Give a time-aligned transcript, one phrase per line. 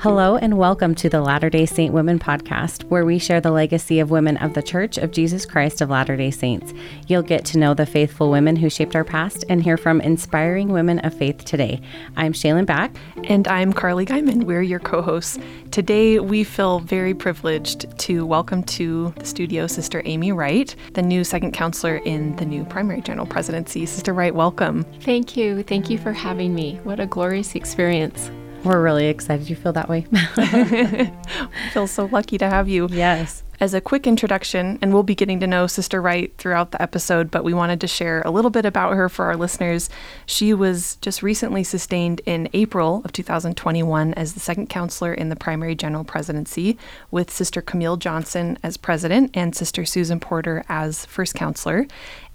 [0.00, 3.98] Hello, and welcome to the Latter day Saint Women podcast, where we share the legacy
[3.98, 6.74] of women of the Church of Jesus Christ of Latter day Saints.
[7.08, 10.68] You'll get to know the faithful women who shaped our past and hear from inspiring
[10.68, 11.80] women of faith today.
[12.14, 12.94] I'm Shaylin Back.
[13.24, 14.44] And I'm Carly Guyman.
[14.44, 15.38] We're your co hosts.
[15.70, 21.24] Today, we feel very privileged to welcome to the studio Sister Amy Wright, the new
[21.24, 23.86] second counselor in the new primary general presidency.
[23.86, 24.84] Sister Wright, welcome.
[25.00, 25.62] Thank you.
[25.62, 26.80] Thank you for having me.
[26.84, 28.30] What a glorious experience.
[28.66, 30.06] We're really excited you feel that way.
[31.72, 32.88] feel so lucky to have you.
[32.90, 33.44] Yes.
[33.60, 37.30] As a quick introduction, and we'll be getting to know Sister Wright throughout the episode,
[37.30, 39.88] but we wanted to share a little bit about her for our listeners.
[40.26, 45.36] She was just recently sustained in April of 2021 as the second counselor in the
[45.36, 46.76] primary general presidency,
[47.10, 51.86] with Sister Camille Johnson as president and Sister Susan Porter as first counselor.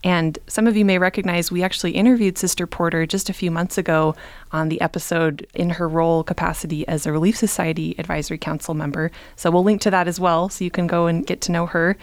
[0.03, 3.77] And some of you may recognize we actually interviewed Sister Porter just a few months
[3.77, 4.15] ago
[4.51, 9.11] on the episode in her role capacity as a Relief Society Advisory Council member.
[9.35, 11.67] So we'll link to that as well so you can go and get to know
[11.67, 11.97] her.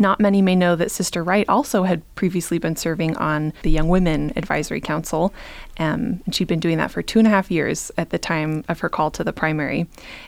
[0.00, 3.88] Not many may know that Sister Wright also had previously been serving on the Young
[3.88, 5.34] Women Advisory Council.
[5.78, 8.64] Um, and she'd been doing that for two and a half years at the time
[8.68, 9.86] of her call to the primary.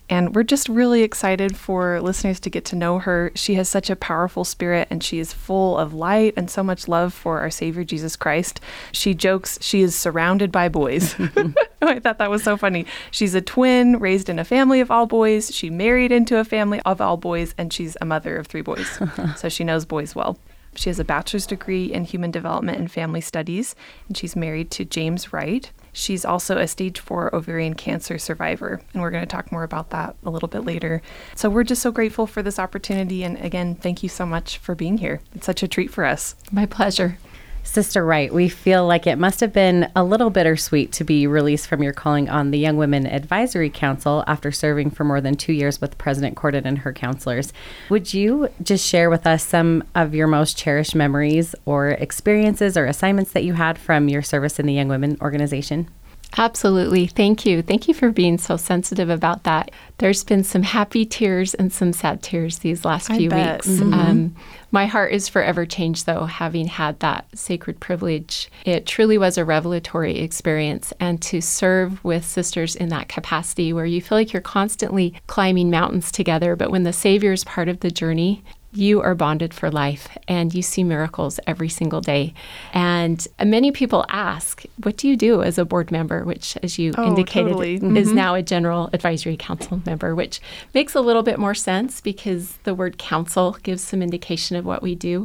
[0.09, 3.33] And we're just really excited for listeners to get to know her.
[3.35, 6.89] She has such a powerful spirit and she is full of light and so much
[6.89, 8.61] love for our Savior Jesus Christ.
[8.93, 11.15] She jokes she is surrounded by boys.
[11.83, 12.87] I thought that was so funny.
[13.11, 15.55] She's a twin raised in a family of all boys.
[15.55, 18.87] She married into a family of all boys, and she's a mother of three boys.
[19.37, 20.39] so she knows boys well.
[20.81, 23.75] She has a bachelor's degree in human development and family studies,
[24.09, 25.71] and she's married to James Wright.
[25.93, 29.91] She's also a stage four ovarian cancer survivor, and we're going to talk more about
[29.91, 31.03] that a little bit later.
[31.35, 33.25] So we're just so grateful for this opportunity.
[33.25, 35.21] And again, thank you so much for being here.
[35.35, 36.35] It's such a treat for us.
[36.51, 37.19] My pleasure.
[37.63, 41.67] Sister Wright, we feel like it must have been a little bittersweet to be released
[41.67, 45.53] from your calling on the Young Women Advisory Council after serving for more than two
[45.53, 47.53] years with President Cordon and her counselors.
[47.89, 52.87] Would you just share with us some of your most cherished memories or experiences or
[52.87, 55.89] assignments that you had from your service in the Young Women organization?
[56.39, 57.07] Absolutely.
[57.07, 57.61] Thank you.
[57.63, 59.71] Thank you for being so sensitive about that.
[59.99, 63.67] There's been some happy tears and some sad tears these last few weeks.
[63.67, 63.95] Mm-hmm.
[63.95, 64.37] Um,
[64.71, 68.51] my heart is forever changed, though, having had that sacred privilege.
[68.65, 70.93] It truly was a revelatory experience.
[71.01, 75.71] And to serve with sisters in that capacity where you feel like you're constantly climbing
[75.71, 79.71] mountains together, but when the Savior is part of the journey, you are bonded for
[79.71, 82.35] life and you see miracles every single day.
[82.73, 86.25] And many people ask, What do you do as a board member?
[86.25, 87.75] Which, as you oh, indicated, totally.
[87.75, 88.15] is mm-hmm.
[88.15, 90.41] now a general advisory council member, which
[90.75, 94.83] makes a little bit more sense because the word council gives some indication of what
[94.83, 95.25] we do.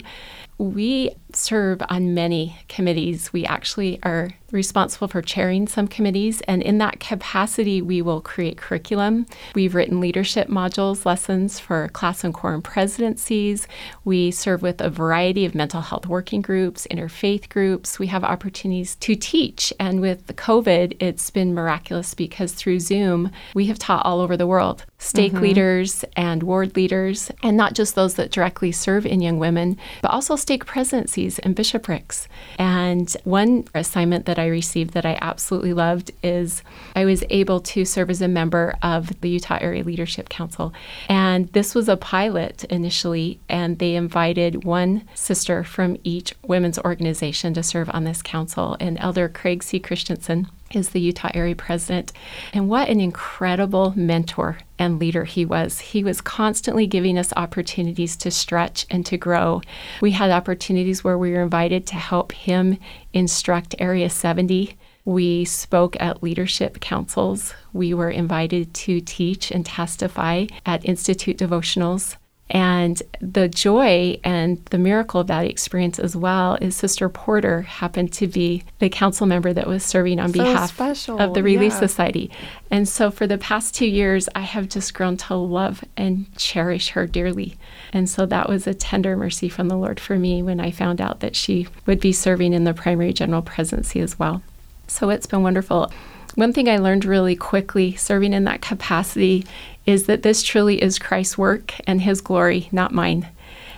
[0.57, 3.31] We serve on many committees.
[3.31, 8.57] We actually are responsible for chairing some committees, and in that capacity, we will create
[8.57, 9.25] curriculum.
[9.53, 13.67] We've written leadership modules, lessons for class and quorum presidencies.
[14.03, 17.99] We serve with a variety of mental health working groups, interfaith groups.
[17.99, 23.31] We have opportunities to teach, and with the COVID, it's been miraculous because through Zoom,
[23.53, 25.43] we have taught all over the world stake mm-hmm.
[25.43, 30.09] leaders and ward leaders, and not just those that directly serve in young women, but
[30.09, 32.27] also stake presidencies and bishoprics.
[32.57, 36.63] And one assignment that I received that I absolutely loved is
[36.95, 40.73] I was able to serve as a member of the Utah Area Leadership Council.
[41.09, 47.53] And this was a pilot initially, and they invited one sister from each women's organization
[47.55, 49.79] to serve on this council, and Elder Craig C.
[49.79, 52.11] Christensen is the Utah area president.
[52.53, 55.79] And what an incredible mentor and leader he was.
[55.79, 59.61] He was constantly giving us opportunities to stretch and to grow.
[60.01, 62.77] We had opportunities where we were invited to help him
[63.13, 64.75] instruct Area 70.
[65.05, 67.53] We spoke at leadership councils.
[67.71, 72.17] We were invited to teach and testify at Institute devotionals.
[72.49, 78.13] And the joy and the miracle of that experience as well is Sister Porter happened
[78.13, 81.19] to be the council member that was serving on so behalf special.
[81.19, 81.79] of the Relief yeah.
[81.79, 82.31] Society.
[82.69, 86.89] And so for the past two years, I have just grown to love and cherish
[86.89, 87.57] her dearly.
[87.91, 91.01] And so that was a tender mercy from the Lord for me when I found
[91.01, 94.43] out that she would be serving in the primary general presidency as well.
[94.87, 95.91] So it's been wonderful.
[96.35, 99.45] One thing I learned really quickly serving in that capacity
[99.85, 103.29] is that this truly is Christ's work and his glory, not mine.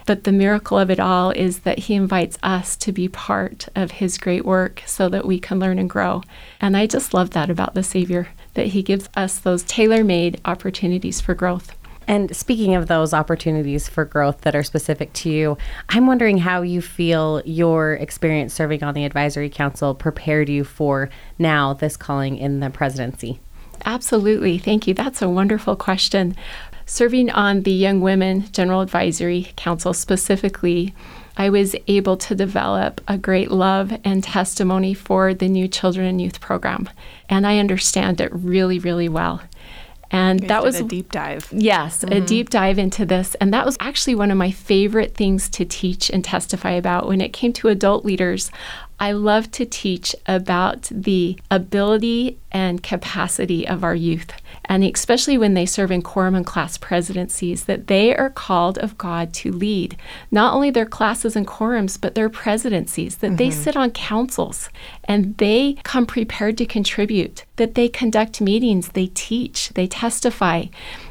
[0.08, 3.92] But the miracle of it all is that he invites us to be part of
[3.92, 6.24] his great work so that we can learn and grow.
[6.60, 10.42] And I just love that about the Savior, that he gives us those tailor made
[10.44, 11.76] opportunities for growth.
[12.08, 15.58] And speaking of those opportunities for growth that are specific to you,
[15.90, 21.10] I'm wondering how you feel your experience serving on the advisory council prepared you for
[21.38, 23.40] now this calling in the presidency.
[23.86, 24.58] Absolutely.
[24.58, 24.94] Thank you.
[24.94, 26.36] That's a wonderful question.
[26.86, 30.96] Serving on the Young Women General Advisory Council specifically,
[31.36, 36.22] I was able to develop a great love and testimony for the new children and
[36.22, 36.90] youth program.
[37.30, 39.42] And I understand it really, really well.
[40.12, 41.48] And that was a deep dive.
[41.52, 42.14] Yes, mm-hmm.
[42.14, 43.36] a deep dive into this.
[43.36, 47.22] And that was actually one of my favorite things to teach and testify about when
[47.22, 48.52] it came to adult leaders.
[49.00, 54.32] I love to teach about the ability and capacity of our youth,
[54.68, 58.98] and especially when they serve in quorum and class presidencies, that they are called of
[58.98, 59.98] God to lead
[60.30, 63.36] not only their classes and quorums, but their presidencies, that mm-hmm.
[63.38, 64.70] they sit on councils
[65.06, 70.66] and they come prepared to contribute, that they conduct meetings, they teach, they testify,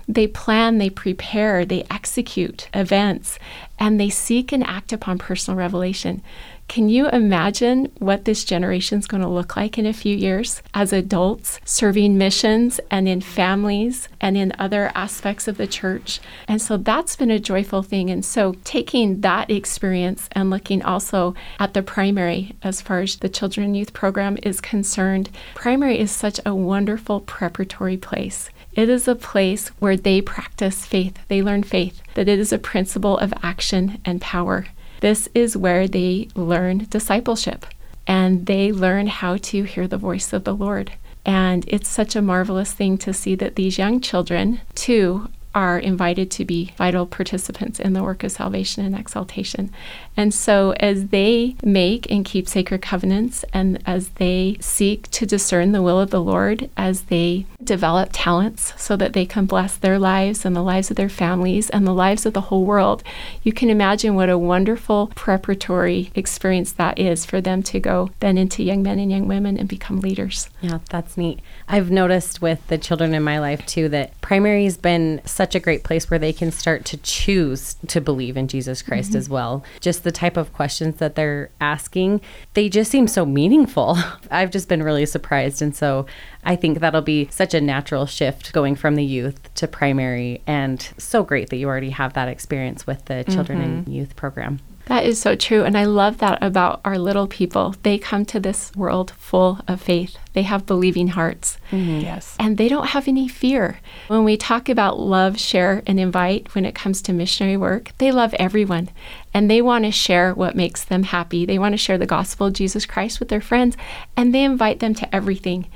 [0.08, 3.38] they plan, they prepare, they execute events,
[3.78, 6.22] and they seek and act upon personal revelation.
[6.68, 10.62] Can you imagine what this generation is going to look like in a few years
[10.74, 16.20] as adults serving missions and in families and in other aspects of the church?
[16.48, 18.10] And so that's been a joyful thing.
[18.10, 23.28] And so taking that experience and looking also at the primary as far as the
[23.28, 28.50] children youth program is concerned, primary is such a wonderful preparatory place.
[28.72, 32.58] It is a place where they practice faith, they learn faith, that it is a
[32.58, 34.66] principle of action and power.
[35.00, 37.66] This is where they learn discipleship
[38.06, 40.92] and they learn how to hear the voice of the Lord.
[41.24, 46.30] And it's such a marvelous thing to see that these young children, too, are invited
[46.30, 49.70] to be vital participants in the work of salvation and exaltation.
[50.14, 55.72] And so, as they make and keep sacred covenants, and as they seek to discern
[55.72, 59.98] the will of the Lord, as they develop talents so that they can bless their
[59.98, 63.02] lives and the lives of their families and the lives of the whole world,
[63.42, 68.36] you can imagine what a wonderful preparatory experience that is for them to go then
[68.36, 70.50] into young men and young women and become leaders.
[70.60, 71.40] Yeah, that's neat.
[71.66, 75.84] I've noticed with the children in my life too that primary's been such a great
[75.84, 79.18] place where they can start to choose to believe in Jesus Christ mm-hmm.
[79.18, 79.64] as well.
[79.80, 82.20] Just the type of questions that they're asking,
[82.54, 83.98] they just seem so meaningful.
[84.30, 85.62] I've just been really surprised.
[85.62, 86.06] And so
[86.44, 90.42] I think that'll be such a natural shift going from the youth to primary.
[90.46, 93.70] And so great that you already have that experience with the children mm-hmm.
[93.70, 94.60] and youth program.
[94.86, 95.64] That is so true.
[95.64, 97.74] And I love that about our little people.
[97.82, 100.16] They come to this world full of faith.
[100.32, 101.58] They have believing hearts.
[101.72, 102.00] Mm-hmm.
[102.00, 102.36] Yes.
[102.38, 103.80] And they don't have any fear.
[104.06, 108.12] When we talk about love, share, and invite when it comes to missionary work, they
[108.12, 108.90] love everyone.
[109.34, 111.44] And they want to share what makes them happy.
[111.44, 113.76] They want to share the gospel of Jesus Christ with their friends.
[114.16, 115.66] And they invite them to everything.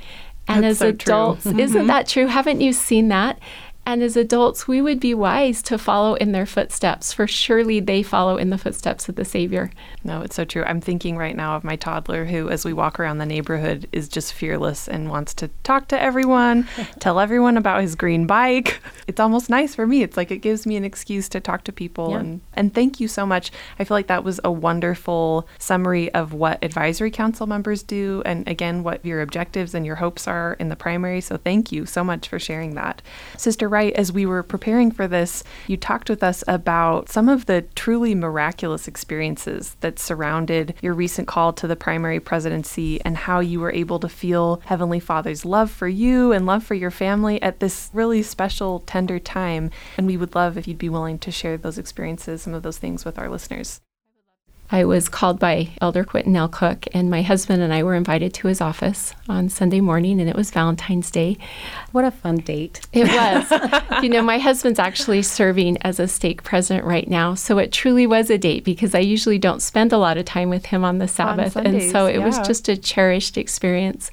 [0.46, 1.86] And That's as so adults, isn't mm-hmm.
[1.88, 2.26] that true?
[2.26, 3.40] Haven't you seen that?
[3.86, 8.02] And as adults, we would be wise to follow in their footsteps, for surely they
[8.02, 9.70] follow in the footsteps of the Savior.
[10.04, 10.62] No, it's so true.
[10.64, 14.08] I'm thinking right now of my toddler who, as we walk around the neighborhood, is
[14.08, 16.68] just fearless and wants to talk to everyone,
[17.00, 18.80] tell everyone about his green bike.
[19.06, 20.02] It's almost nice for me.
[20.02, 22.10] It's like it gives me an excuse to talk to people.
[22.10, 22.18] Yeah.
[22.20, 23.50] And, and thank you so much.
[23.78, 28.46] I feel like that was a wonderful summary of what advisory council members do, and
[28.46, 31.20] again, what your objectives and your hopes are in the primary.
[31.20, 33.02] So thank you so much for sharing that.
[33.36, 37.46] Sister right, as we were preparing for this, you talked with us about some of
[37.46, 43.40] the truly miraculous experiences that surrounded your recent call to the primary presidency and how
[43.40, 47.40] you were able to feel Heavenly Father's love for you and love for your family
[47.42, 49.70] at this really special, tender time.
[49.96, 52.78] And we would love if you'd be willing to share those experiences, some of those
[52.78, 53.80] things with our listeners.
[54.72, 56.48] I was called by Elder Quentin L.
[56.48, 60.30] Cook, and my husband and I were invited to his office on Sunday morning, and
[60.30, 61.38] it was Valentine's Day.
[61.90, 62.80] What a fun date.
[62.92, 63.08] It
[63.90, 64.02] was.
[64.02, 68.06] you know, my husband's actually serving as a stake president right now, so it truly
[68.06, 70.98] was a date because I usually don't spend a lot of time with him on
[70.98, 71.56] the Sabbath.
[71.56, 72.24] On Sundays, and so it yeah.
[72.24, 74.10] was just a cherished experience.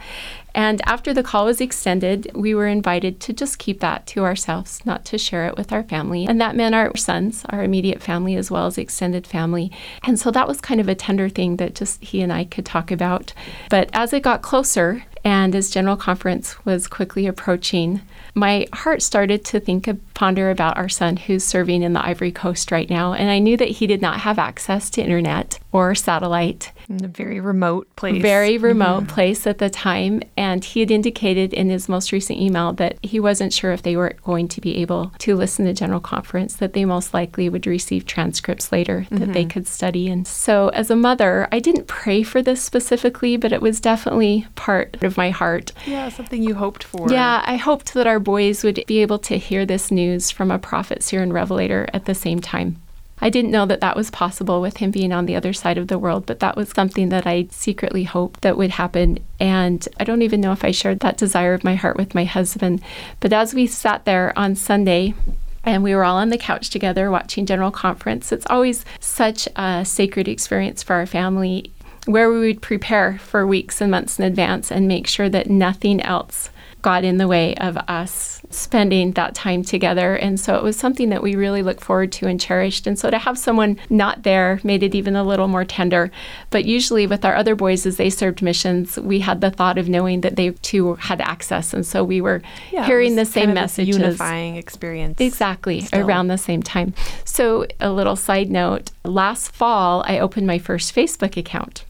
[0.57, 4.83] And after the call was extended, we were invited to just keep that to ourselves,
[4.87, 6.25] not to share it with our family.
[6.25, 9.71] And that meant our sons, our immediate family, as well as extended family.
[10.01, 12.65] And so that was kind of a tender thing that just he and I could
[12.65, 13.33] talk about.
[13.69, 18.01] But as it got closer, and as General Conference was quickly approaching,
[18.33, 22.31] my heart started to think of ponder about our son who's serving in the Ivory
[22.31, 23.13] Coast right now.
[23.13, 27.07] And I knew that he did not have access to internet or satellite in a
[27.07, 28.21] very remote place.
[28.21, 29.13] Very remote mm-hmm.
[29.13, 30.21] place at the time.
[30.35, 33.95] And he had indicated in his most recent email that he wasn't sure if they
[33.95, 37.67] were going to be able to listen to General Conference, that they most likely would
[37.67, 39.17] receive transcripts later mm-hmm.
[39.17, 39.49] that they mm-hmm.
[39.49, 40.07] could study.
[40.09, 44.47] And so, as a mother, I didn't pray for this specifically, but it was definitely
[44.55, 45.73] part of my heart.
[45.85, 47.11] Yeah, something you hoped for.
[47.11, 50.59] Yeah, I hoped that our boys would be able to hear this news from a
[50.59, 52.81] prophet, seer, and revelator at the same time.
[53.19, 55.87] I didn't know that that was possible with him being on the other side of
[55.87, 59.19] the world, but that was something that I secretly hoped that would happen.
[59.39, 62.25] And I don't even know if I shared that desire of my heart with my
[62.25, 62.81] husband.
[63.19, 65.15] But as we sat there on Sunday,
[65.63, 68.31] and we were all on the couch together watching General Conference.
[68.31, 71.73] It's always such a sacred experience for our family
[72.05, 75.99] where we would prepare for weeks and months in advance and make sure that nothing
[76.01, 76.49] else
[76.81, 80.15] got in the way of us spending that time together.
[80.15, 82.87] And so it was something that we really looked forward to and cherished.
[82.87, 86.11] And so to have someone not there made it even a little more tender.
[86.49, 89.89] But usually with our other boys, as they served missions, we had the thought of
[89.89, 91.73] knowing that they too had access.
[91.73, 92.41] And so we were
[92.71, 93.97] yeah, hearing the same messages.
[93.97, 95.19] Unifying experience.
[95.19, 96.05] Exactly, still.
[96.05, 96.93] around the same time.
[97.25, 101.83] So a little side note last fall, I opened my first Facebook account.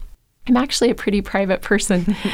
[0.47, 2.15] I'm actually a pretty private person.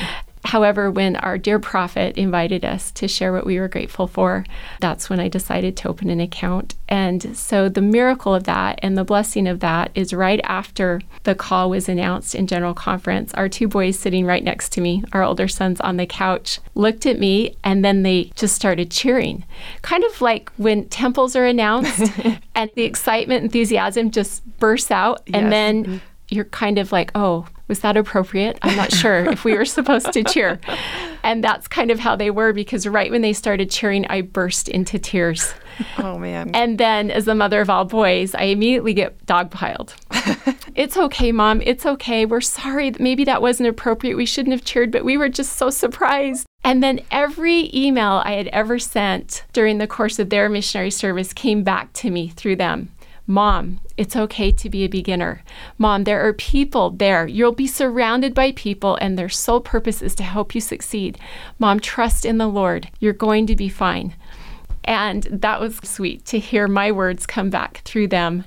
[0.45, 4.45] However, when our dear prophet invited us to share what we were grateful for,
[4.81, 6.75] that's when I decided to open an account.
[6.89, 11.33] And so the miracle of that and the blessing of that is right after the
[11.33, 15.23] call was announced in General Conference, our two boys sitting right next to me, our
[15.23, 19.45] older sons on the couch, looked at me and then they just started cheering.
[19.81, 22.11] Kind of like when temples are announced
[22.55, 25.21] and the excitement, enthusiasm just bursts out.
[25.25, 25.41] Yes.
[25.41, 28.59] And then you're kind of like, oh, was that appropriate?
[28.61, 30.59] I'm not sure if we were supposed to cheer.
[31.23, 34.67] And that's kind of how they were because right when they started cheering, I burst
[34.67, 35.53] into tears.
[35.97, 36.51] Oh, man.
[36.53, 39.93] And then, as the mother of all boys, I immediately get dogpiled.
[40.75, 41.61] it's okay, mom.
[41.61, 42.25] It's okay.
[42.25, 42.91] We're sorry.
[42.99, 44.17] Maybe that wasn't appropriate.
[44.17, 46.45] We shouldn't have cheered, but we were just so surprised.
[46.63, 51.33] And then every email I had ever sent during the course of their missionary service
[51.33, 52.89] came back to me through them.
[53.25, 55.43] Mom, it's okay to be a beginner.
[55.77, 57.25] Mom, there are people there.
[57.25, 61.17] You'll be surrounded by people, and their sole purpose is to help you succeed.
[61.57, 62.89] Mom, trust in the Lord.
[62.99, 64.15] You're going to be fine.
[64.83, 68.43] And that was sweet to hear my words come back through them.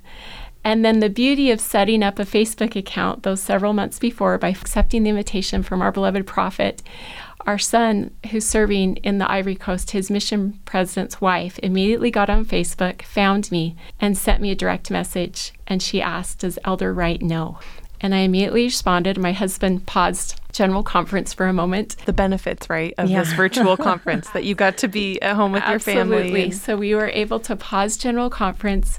[0.62, 4.48] And then the beauty of setting up a Facebook account those several months before by
[4.48, 6.82] accepting the invitation from our beloved prophet
[7.46, 12.44] our son, who's serving in the Ivory Coast, his mission president's wife, immediately got on
[12.44, 15.52] Facebook, found me, and sent me a direct message.
[15.66, 17.58] And she asked, Does Elder Wright know?
[18.00, 19.16] And I immediately responded.
[19.16, 21.96] My husband paused general conference for a moment.
[22.04, 23.20] The benefits, right, of yeah.
[23.20, 25.92] this virtual conference that you got to be at home with Absolutely.
[25.92, 26.16] your family.
[26.16, 26.50] Absolutely.
[26.52, 28.98] So we were able to pause general conference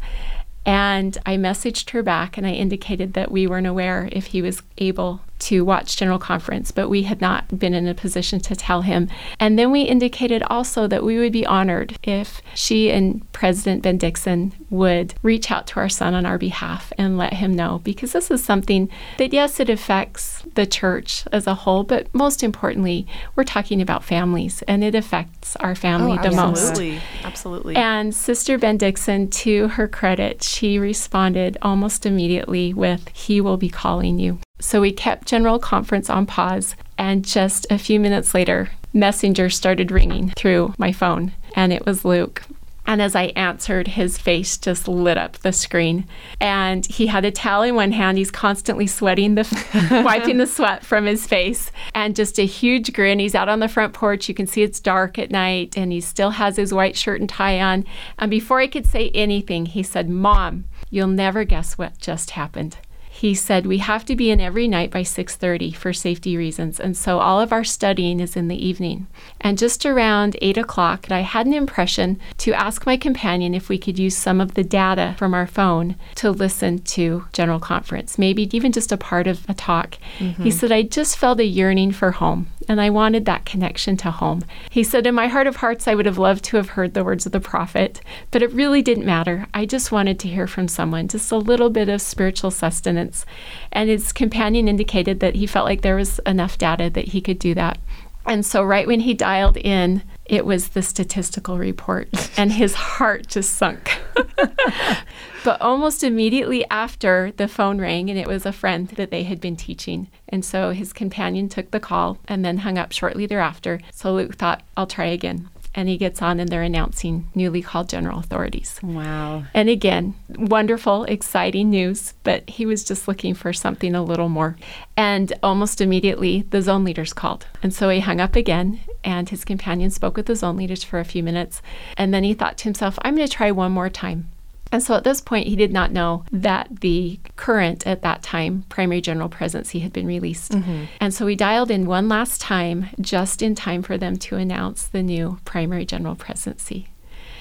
[0.67, 4.61] and I messaged her back and I indicated that we weren't aware if he was
[4.77, 8.81] able to watch General Conference, but we had not been in a position to tell
[8.81, 9.09] him.
[9.39, 13.97] And then we indicated also that we would be honored if she and President Ben
[13.97, 18.13] Dixon would reach out to our son on our behalf and let him know, because
[18.13, 23.05] this is something that, yes, it affects the church as a whole, but most importantly,
[23.35, 26.69] we're talking about families and it affects our family oh, the most.
[26.69, 27.01] Absolutely.
[27.23, 27.75] Absolutely.
[27.75, 33.69] And Sister Ben Dixon, to her credit, she responded almost immediately with, He will be
[33.69, 34.39] calling you.
[34.59, 39.91] So we kept General Conference on pause, and just a few minutes later, Messenger started
[39.91, 42.43] ringing through my phone, and it was Luke.
[42.87, 46.07] And as I answered, his face just lit up the screen.
[46.39, 48.17] And he had a towel in one hand.
[48.17, 53.19] He's constantly sweating, the wiping the sweat from his face, and just a huge grin.
[53.19, 54.29] He's out on the front porch.
[54.29, 57.29] You can see it's dark at night, and he still has his white shirt and
[57.29, 57.83] tie on.
[58.17, 62.77] And before I could say anything, he said, Mom, you'll never guess what just happened
[63.17, 66.79] he said we have to be in every night by 6.30 for safety reasons.
[66.79, 69.07] And so all of our studying is in the evening.
[69.41, 73.77] And just around 8 o'clock i had an impression to ask my companion if we
[73.77, 78.55] could use some of the data from our phone to listen to general conference maybe
[78.55, 79.97] even just a part of a talk.
[80.19, 80.43] Mm-hmm.
[80.43, 84.11] he said i just felt a yearning for home and I wanted that connection to
[84.11, 84.43] home.
[84.69, 87.03] He said, In my heart of hearts, I would have loved to have heard the
[87.03, 89.47] words of the prophet, but it really didn't matter.
[89.53, 93.25] I just wanted to hear from someone, just a little bit of spiritual sustenance.
[93.71, 97.39] And his companion indicated that he felt like there was enough data that he could
[97.39, 97.77] do that.
[98.25, 103.27] And so, right when he dialed in, it was the statistical report, and his heart
[103.27, 103.99] just sunk.
[105.43, 109.39] but almost immediately after, the phone rang, and it was a friend that they had
[109.39, 110.09] been teaching.
[110.29, 113.79] And so his companion took the call and then hung up shortly thereafter.
[113.93, 117.87] So Luke thought, I'll try again and he gets on and they're announcing newly called
[117.87, 118.79] general authorities.
[118.81, 119.43] Wow.
[119.53, 124.57] And again, wonderful, exciting news, but he was just looking for something a little more.
[124.97, 127.45] And almost immediately, the zone leaders called.
[127.61, 130.99] And so he hung up again, and his companion spoke with the zone leaders for
[130.99, 131.61] a few minutes.
[131.95, 134.31] And then he thought to himself, I'm going to try one more time.
[134.71, 138.65] And so at this point, he did not know that the current at that time
[138.69, 140.51] primary general presidency had been released.
[140.51, 140.85] Mm-hmm.
[140.99, 144.87] And so we dialed in one last time, just in time for them to announce
[144.87, 146.89] the new primary general presidency.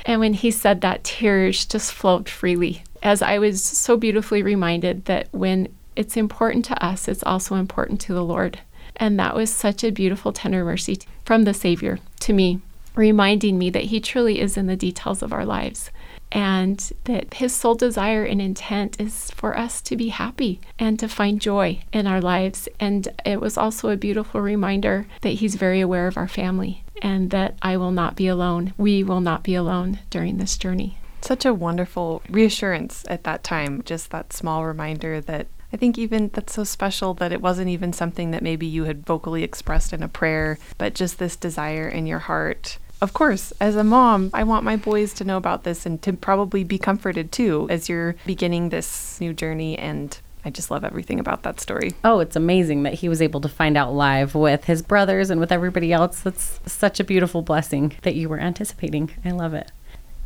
[0.04, 5.04] And when he said that, tears just flowed freely as I was so beautifully reminded
[5.04, 8.58] that when it's important to us, it's also important to the Lord.
[8.96, 12.60] And that was such a beautiful, tender mercy from the Savior to me,
[12.94, 15.90] reminding me that He truly is in the details of our lives
[16.36, 21.08] and that His sole desire and intent is for us to be happy and to
[21.08, 22.68] find joy in our lives.
[22.78, 27.30] And it was also a beautiful reminder that He's very aware of our family and
[27.30, 28.74] that I will not be alone.
[28.76, 30.98] We will not be alone during this journey.
[31.22, 36.28] Such a wonderful reassurance at that time, just that small reminder that I think even
[36.34, 40.02] that's so special that it wasn't even something that maybe you had vocally expressed in
[40.02, 42.78] a prayer, but just this desire in your heart.
[43.02, 46.14] Of course, as a mom, I want my boys to know about this and to
[46.14, 49.78] probably be comforted too as you're beginning this new journey.
[49.78, 51.92] And I just love everything about that story.
[52.04, 55.40] Oh, it's amazing that he was able to find out live with his brothers and
[55.40, 56.20] with everybody else.
[56.20, 59.10] That's such a beautiful blessing that you were anticipating.
[59.24, 59.72] I love it.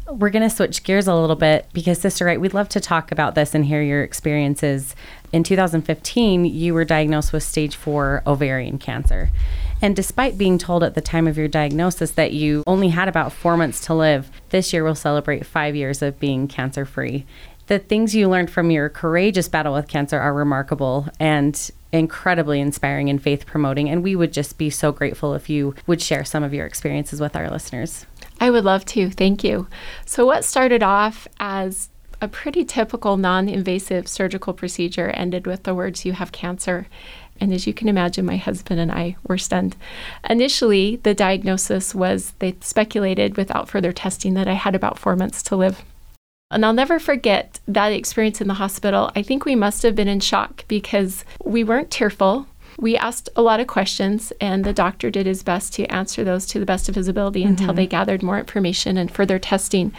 [0.09, 3.13] We're going to switch gears a little bit because, Sister Wright, we'd love to talk
[3.13, 4.95] about this and hear your experiences.
[5.33, 9.31] In 2015, you were diagnosed with stage four ovarian cancer.
[9.83, 13.33] And despite being told at the time of your diagnosis that you only had about
[13.33, 17.25] four months to live, this year we'll celebrate five years of being cancer free.
[17.67, 23.09] The things you learned from your courageous battle with cancer are remarkable and incredibly inspiring
[23.09, 23.89] and faith promoting.
[23.89, 27.21] And we would just be so grateful if you would share some of your experiences
[27.21, 28.07] with our listeners.
[28.41, 29.11] I would love to.
[29.11, 29.69] Thank you.
[30.05, 31.91] So, what started off as
[32.23, 36.87] a pretty typical non invasive surgical procedure ended with the words, You have cancer.
[37.41, 39.77] And as you can imagine, my husband and I were stunned.
[40.29, 45.43] Initially, the diagnosis was they speculated without further testing that I had about four months
[45.45, 45.83] to live.
[46.51, 49.11] And I'll never forget that experience in the hospital.
[49.15, 52.47] I think we must have been in shock because we weren't tearful
[52.81, 56.47] we asked a lot of questions, and the doctor did his best to answer those
[56.47, 57.51] to the best of his ability mm-hmm.
[57.51, 59.93] until they gathered more information and further testing.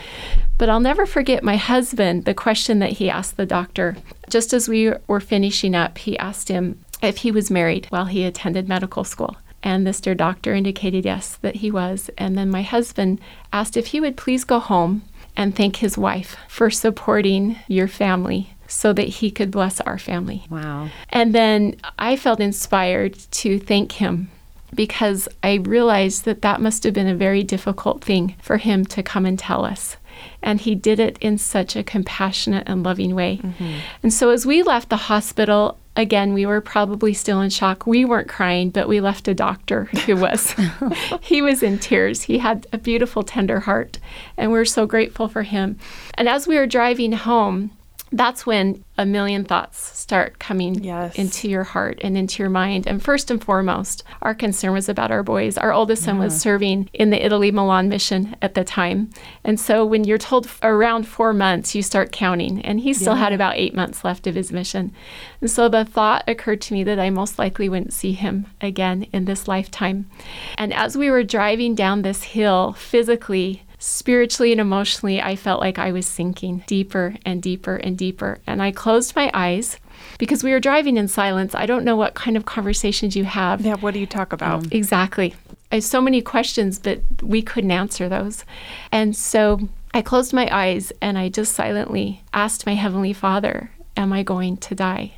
[0.57, 3.97] But I'll never forget my husband, the question that he asked the doctor.
[4.29, 8.23] Just as we were finishing up, he asked him if he was married while he
[8.23, 9.37] attended medical school.
[9.63, 10.17] And Mr.
[10.17, 12.09] Doctor indicated yes, that he was.
[12.17, 13.21] And then my husband
[13.53, 15.03] asked if he would please go home
[15.35, 20.45] and thank his wife for supporting your family so that he could bless our family.
[20.49, 20.89] Wow.
[21.09, 24.29] And then I felt inspired to thank him
[24.73, 29.03] because I realized that that must have been a very difficult thing for him to
[29.03, 29.97] come and tell us.
[30.41, 33.39] And he did it in such a compassionate and loving way.
[33.43, 33.79] Mm-hmm.
[34.03, 37.85] And so as we left the hospital, again, we were probably still in shock.
[37.85, 40.55] We weren't crying, but we left a doctor who was.
[41.21, 42.23] he was in tears.
[42.23, 43.99] He had a beautiful, tender heart,
[44.37, 45.77] and we we're so grateful for him.
[46.15, 47.71] And as we were driving home,
[48.11, 51.15] that's when a million thoughts start coming yes.
[51.15, 52.85] into your heart and into your mind.
[52.85, 55.57] And first and foremost, our concern was about our boys.
[55.57, 56.39] Our oldest son was uh-huh.
[56.39, 59.09] serving in the Italy Milan mission at the time.
[59.45, 62.61] And so when you're told around four months, you start counting.
[62.61, 63.21] And he still yeah.
[63.21, 64.91] had about eight months left of his mission.
[65.39, 69.03] And so the thought occurred to me that I most likely wouldn't see him again
[69.13, 70.09] in this lifetime.
[70.57, 75.79] And as we were driving down this hill physically, spiritually and emotionally, I felt like
[75.79, 78.37] I was sinking deeper and deeper and deeper.
[78.45, 79.77] And I closed my eyes
[80.19, 81.55] because we were driving in silence.
[81.55, 83.61] I don't know what kind of conversations you have.
[83.61, 84.65] Yeah, what do you talk about?
[84.65, 85.33] Um, exactly.
[85.71, 88.45] I have so many questions, but we couldn't answer those.
[88.91, 94.13] And so I closed my eyes and I just silently asked my Heavenly Father, Am
[94.13, 95.13] I going to die?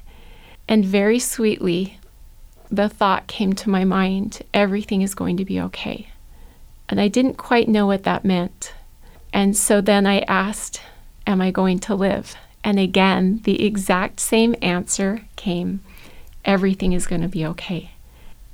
[0.67, 1.99] And very sweetly,
[2.71, 6.12] the thought came to my mind everything is going to be okay.
[6.93, 8.71] And I didn't quite know what that meant.
[9.33, 10.79] And so then I asked,
[11.25, 12.35] Am I going to live?
[12.63, 15.79] And again, the exact same answer came
[16.45, 17.93] Everything is going to be okay.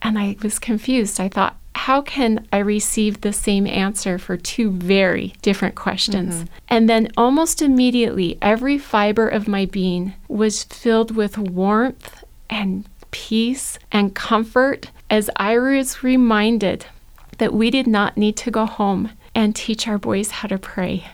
[0.01, 1.19] And I was confused.
[1.19, 6.35] I thought, how can I receive the same answer for two very different questions?
[6.35, 6.53] Mm-hmm.
[6.69, 13.77] And then almost immediately, every fiber of my being was filled with warmth and peace
[13.91, 16.85] and comfort as I was reminded
[17.39, 21.07] that we did not need to go home and teach our boys how to pray.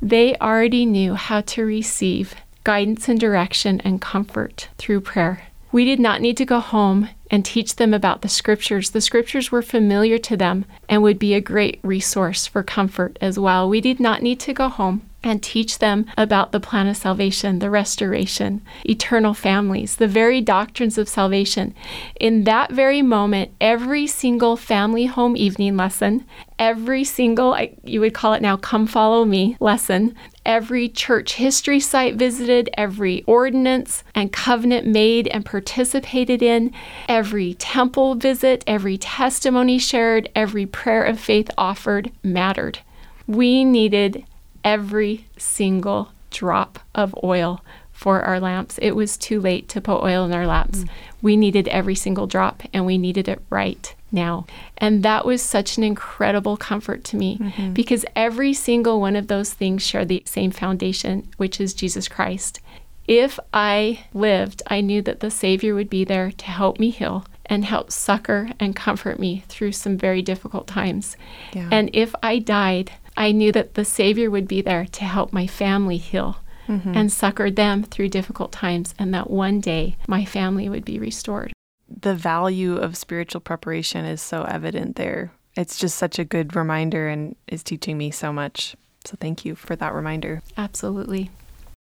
[0.00, 5.42] They already knew how to receive guidance and direction and comfort through prayer.
[5.72, 8.90] We did not need to go home and teach them about the scriptures.
[8.90, 13.38] The scriptures were familiar to them and would be a great resource for comfort as
[13.38, 13.68] well.
[13.68, 17.58] We did not need to go home and teach them about the plan of salvation,
[17.58, 21.74] the restoration, eternal families, the very doctrines of salvation.
[22.18, 26.24] In that very moment, every single family home evening lesson,
[26.58, 30.14] every single, you would call it now, come follow me lesson,
[30.44, 36.72] every church history site visited, every ordinance and covenant made and participated in,
[37.08, 42.78] every temple visit, every testimony shared, every prayer of faith offered mattered.
[43.26, 44.24] We needed
[44.68, 48.78] every single drop of oil for our lamps.
[48.82, 50.80] It was too late to put oil in our lamps.
[50.80, 50.88] Mm.
[51.22, 54.46] We needed every single drop and we needed it right now.
[54.76, 57.72] And that was such an incredible comfort to me mm-hmm.
[57.72, 62.60] because every single one of those things share the same foundation, which is Jesus Christ.
[63.06, 67.24] If I lived, I knew that the Savior would be there to help me heal
[67.46, 71.16] and help succor and comfort me through some very difficult times.
[71.54, 71.70] Yeah.
[71.72, 75.48] And if I died, I knew that the Savior would be there to help my
[75.48, 76.92] family heal mm-hmm.
[76.94, 81.52] and succor them through difficult times, and that one day my family would be restored.
[81.88, 85.32] The value of spiritual preparation is so evident there.
[85.56, 88.76] It's just such a good reminder and is teaching me so much.
[89.04, 90.42] So thank you for that reminder.
[90.56, 91.30] Absolutely.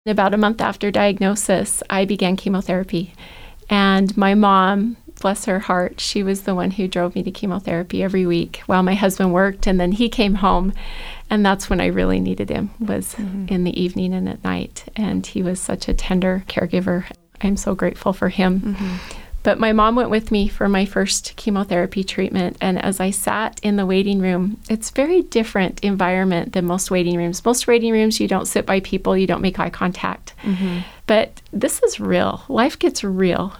[0.05, 3.13] About a month after diagnosis, I began chemotherapy.
[3.69, 8.03] And my mom, bless her heart, she was the one who drove me to chemotherapy
[8.03, 9.67] every week while my husband worked.
[9.67, 10.73] And then he came home
[11.31, 13.45] and that's when I really needed him was mm-hmm.
[13.47, 14.83] in the evening and at night.
[14.97, 17.05] And he was such a tender caregiver.
[17.39, 18.59] I'm so grateful for him.
[18.59, 18.95] Mm-hmm.
[19.43, 22.57] But my mom went with me for my first chemotherapy treatment.
[22.61, 27.17] And as I sat in the waiting room, it's very different environment than most waiting
[27.17, 27.43] rooms.
[27.43, 30.35] Most waiting rooms, you don't sit by people, you don't make eye contact.
[30.43, 30.79] Mm-hmm.
[31.07, 32.43] But this is real.
[32.49, 33.55] Life gets real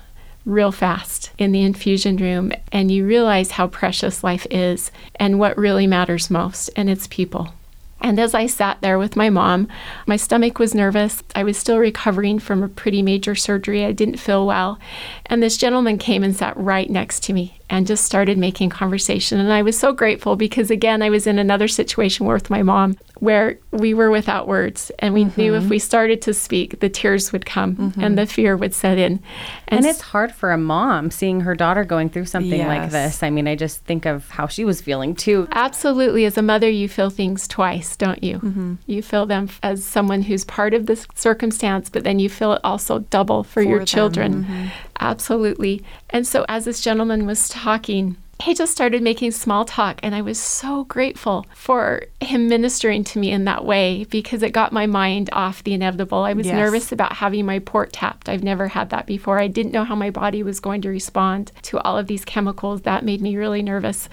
[0.45, 5.58] real fast in the infusion room, and you realize how precious life is and what
[5.58, 7.54] really matters most, and it's people.
[8.02, 9.68] And as I sat there with my mom,
[10.08, 11.24] my stomach was nervous.
[11.36, 13.86] I was still recovering from a pretty major surgery.
[13.86, 14.80] I didn't feel well.
[15.28, 19.40] And this gentleman came and sat right next to me and just started making conversation.
[19.40, 22.98] And I was so grateful because, again, I was in another situation with my mom
[23.20, 24.92] where we were without words.
[25.00, 25.40] And we mm-hmm.
[25.40, 25.70] knew if mm-hmm.
[25.70, 28.02] we started to speak, the tears would come mm-hmm.
[28.02, 29.24] and the fear would set in.
[29.70, 32.68] And, and, it's hard for a mom seeing her daughter going through something yes.
[32.68, 33.24] like this.
[33.24, 35.48] I mean, I just think of how she was feeling too.
[35.52, 36.26] Absolutely.
[36.26, 38.39] As a mother, you feel things twice, don't you?
[38.39, 38.75] Mm-hmm.
[38.86, 42.62] You feel them as someone who's part of this circumstance, but then you feel it
[42.63, 43.86] also double for, for your them.
[43.86, 44.43] children.
[44.43, 44.67] Mm-hmm.
[44.99, 45.84] Absolutely.
[46.10, 50.21] And so, as this gentleman was talking, he just started making small talk, and I
[50.21, 54.88] was so grateful for him ministering to me in that way because it got my
[54.88, 56.19] mind off the inevitable.
[56.19, 56.56] I was yes.
[56.56, 58.27] nervous about having my port tapped.
[58.27, 59.39] I've never had that before.
[59.39, 62.82] I didn't know how my body was going to respond to all of these chemicals.
[62.82, 64.10] That made me really nervous.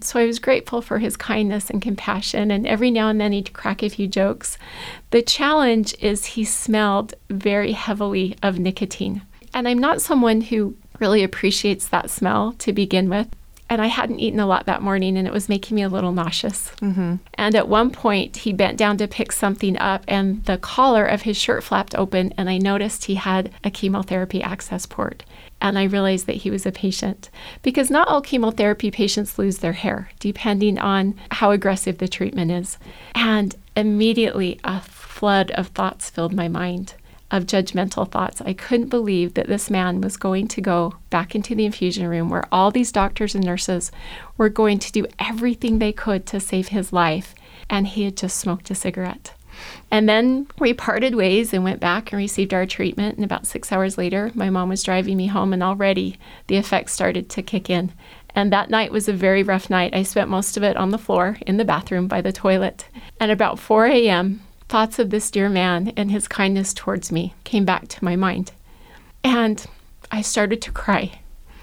[0.00, 3.52] So I was grateful for his kindness and compassion, and every now and then he'd
[3.52, 4.56] crack a few jokes.
[5.10, 9.22] The challenge is he smelled very heavily of nicotine.
[9.52, 13.28] And I'm not someone who really appreciates that smell to begin with.
[13.68, 16.12] And I hadn't eaten a lot that morning and it was making me a little
[16.12, 16.70] nauseous.
[16.80, 17.16] Mm-hmm.
[17.34, 21.22] And at one point, he bent down to pick something up and the collar of
[21.22, 22.32] his shirt flapped open.
[22.36, 25.24] And I noticed he had a chemotherapy access port.
[25.60, 27.30] And I realized that he was a patient
[27.62, 32.78] because not all chemotherapy patients lose their hair, depending on how aggressive the treatment is.
[33.14, 36.94] And immediately, a flood of thoughts filled my mind
[37.30, 38.40] of judgmental thoughts.
[38.40, 42.30] I couldn't believe that this man was going to go back into the infusion room
[42.30, 43.90] where all these doctors and nurses
[44.36, 47.34] were going to do everything they could to save his life,
[47.68, 49.32] and he had just smoked a cigarette.
[49.90, 53.16] And then we parted ways and went back and received our treatment.
[53.16, 56.92] And about six hours later, my mom was driving me home, and already the effects
[56.92, 57.92] started to kick in.
[58.34, 59.94] And that night was a very rough night.
[59.94, 62.86] I spent most of it on the floor in the bathroom by the toilet.
[63.18, 67.64] And about 4 a.m., thoughts of this dear man and his kindness towards me came
[67.64, 68.52] back to my mind.
[69.22, 69.64] And
[70.10, 71.20] I started to cry.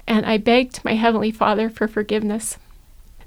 [0.07, 2.57] And I begged my Heavenly Father for forgiveness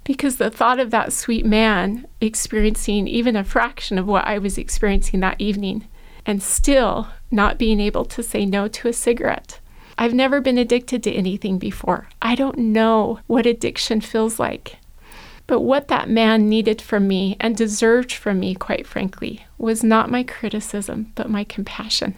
[0.05, 4.57] because the thought of that sweet man experiencing even a fraction of what I was
[4.57, 5.89] experiencing that evening
[6.25, 9.59] and still not being able to say no to a cigarette.
[9.99, 12.09] I've never been addicted to anything before.
[12.21, 14.77] I don't know what addiction feels like.
[15.47, 20.11] But what that man needed from me and deserved from me, quite frankly, was not
[20.11, 22.17] my criticism, but my compassion.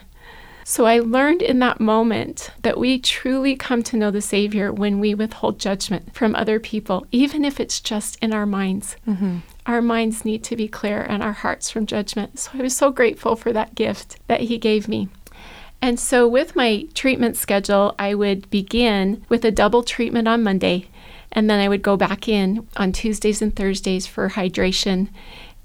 [0.64, 5.00] So I learned in that moment that we truly come to know the Savior when
[5.00, 8.96] we withhold judgment from other people, even if it's just in our minds.
[9.06, 9.38] Mm-hmm.
[9.64, 12.38] Our minds need to be clear and our hearts from judgment.
[12.38, 15.08] So I was so grateful for that gift that He gave me.
[15.80, 20.88] And so, with my treatment schedule, I would begin with a double treatment on Monday
[21.32, 25.08] and then I would go back in on Tuesdays and Thursdays for hydration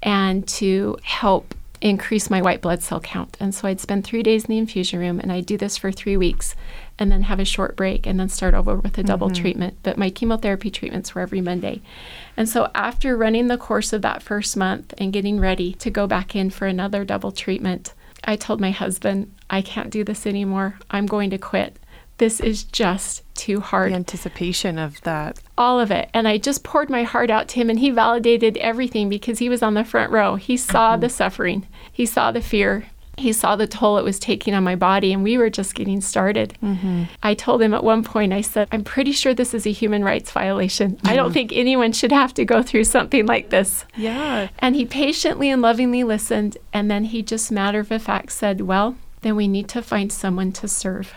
[0.02, 3.36] and to help increase my white blood cell count.
[3.38, 5.92] And so I'd spend three days in the infusion room and I'd do this for
[5.92, 6.56] three weeks
[6.98, 9.42] and then have a short break and then start over with a double mm-hmm.
[9.42, 9.76] treatment.
[9.82, 11.82] But my chemotherapy treatments were every Monday.
[12.36, 16.06] And so after running the course of that first month and getting ready to go
[16.06, 17.92] back in for another double treatment,
[18.24, 20.78] I told my husband, I can't do this anymore.
[20.90, 21.76] I'm going to quit.
[22.18, 23.92] This is just too hard.
[23.92, 25.40] The anticipation of that.
[25.58, 26.08] All of it.
[26.14, 29.48] And I just poured my heart out to him, and he validated everything because he
[29.48, 30.36] was on the front row.
[30.36, 31.00] He saw mm-hmm.
[31.00, 34.74] the suffering, he saw the fear, he saw the toll it was taking on my
[34.76, 36.56] body, and we were just getting started.
[36.62, 37.04] Mm-hmm.
[37.22, 40.04] I told him at one point, I said, I'm pretty sure this is a human
[40.04, 40.96] rights violation.
[40.96, 41.08] Mm-hmm.
[41.08, 43.84] I don't think anyone should have to go through something like this.
[43.96, 44.48] Yeah.
[44.58, 48.96] And he patiently and lovingly listened, and then he just matter of fact said, Well,
[49.22, 51.14] then we need to find someone to serve.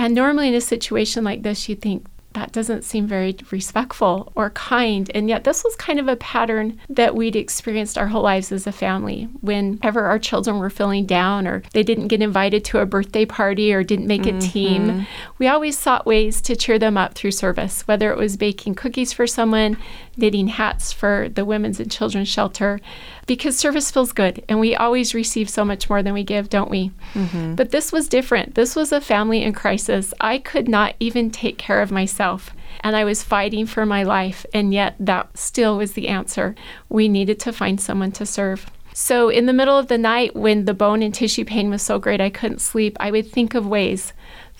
[0.00, 4.50] And normally in a situation like this, you think, that doesn't seem very respectful or
[4.50, 5.10] kind.
[5.14, 8.66] And yet, this was kind of a pattern that we'd experienced our whole lives as
[8.66, 9.28] a family.
[9.40, 13.74] Whenever our children were feeling down or they didn't get invited to a birthday party
[13.74, 14.38] or didn't make mm-hmm.
[14.38, 15.06] a team,
[15.38, 19.12] we always sought ways to cheer them up through service, whether it was baking cookies
[19.12, 19.76] for someone,
[20.16, 22.80] knitting hats for the women's and children's shelter,
[23.26, 24.44] because service feels good.
[24.48, 26.90] And we always receive so much more than we give, don't we?
[27.14, 27.54] Mm-hmm.
[27.54, 28.54] But this was different.
[28.54, 30.12] This was a family in crisis.
[30.20, 34.02] I could not even take care of myself myself and I was fighting for my
[34.04, 34.46] life.
[34.54, 36.54] And yet, that still was the answer.
[36.88, 38.70] We needed to find someone to serve.
[38.94, 41.98] So, in the middle of the night, when the bone and tissue pain was so
[41.98, 44.12] great I couldn't sleep, I would think of ways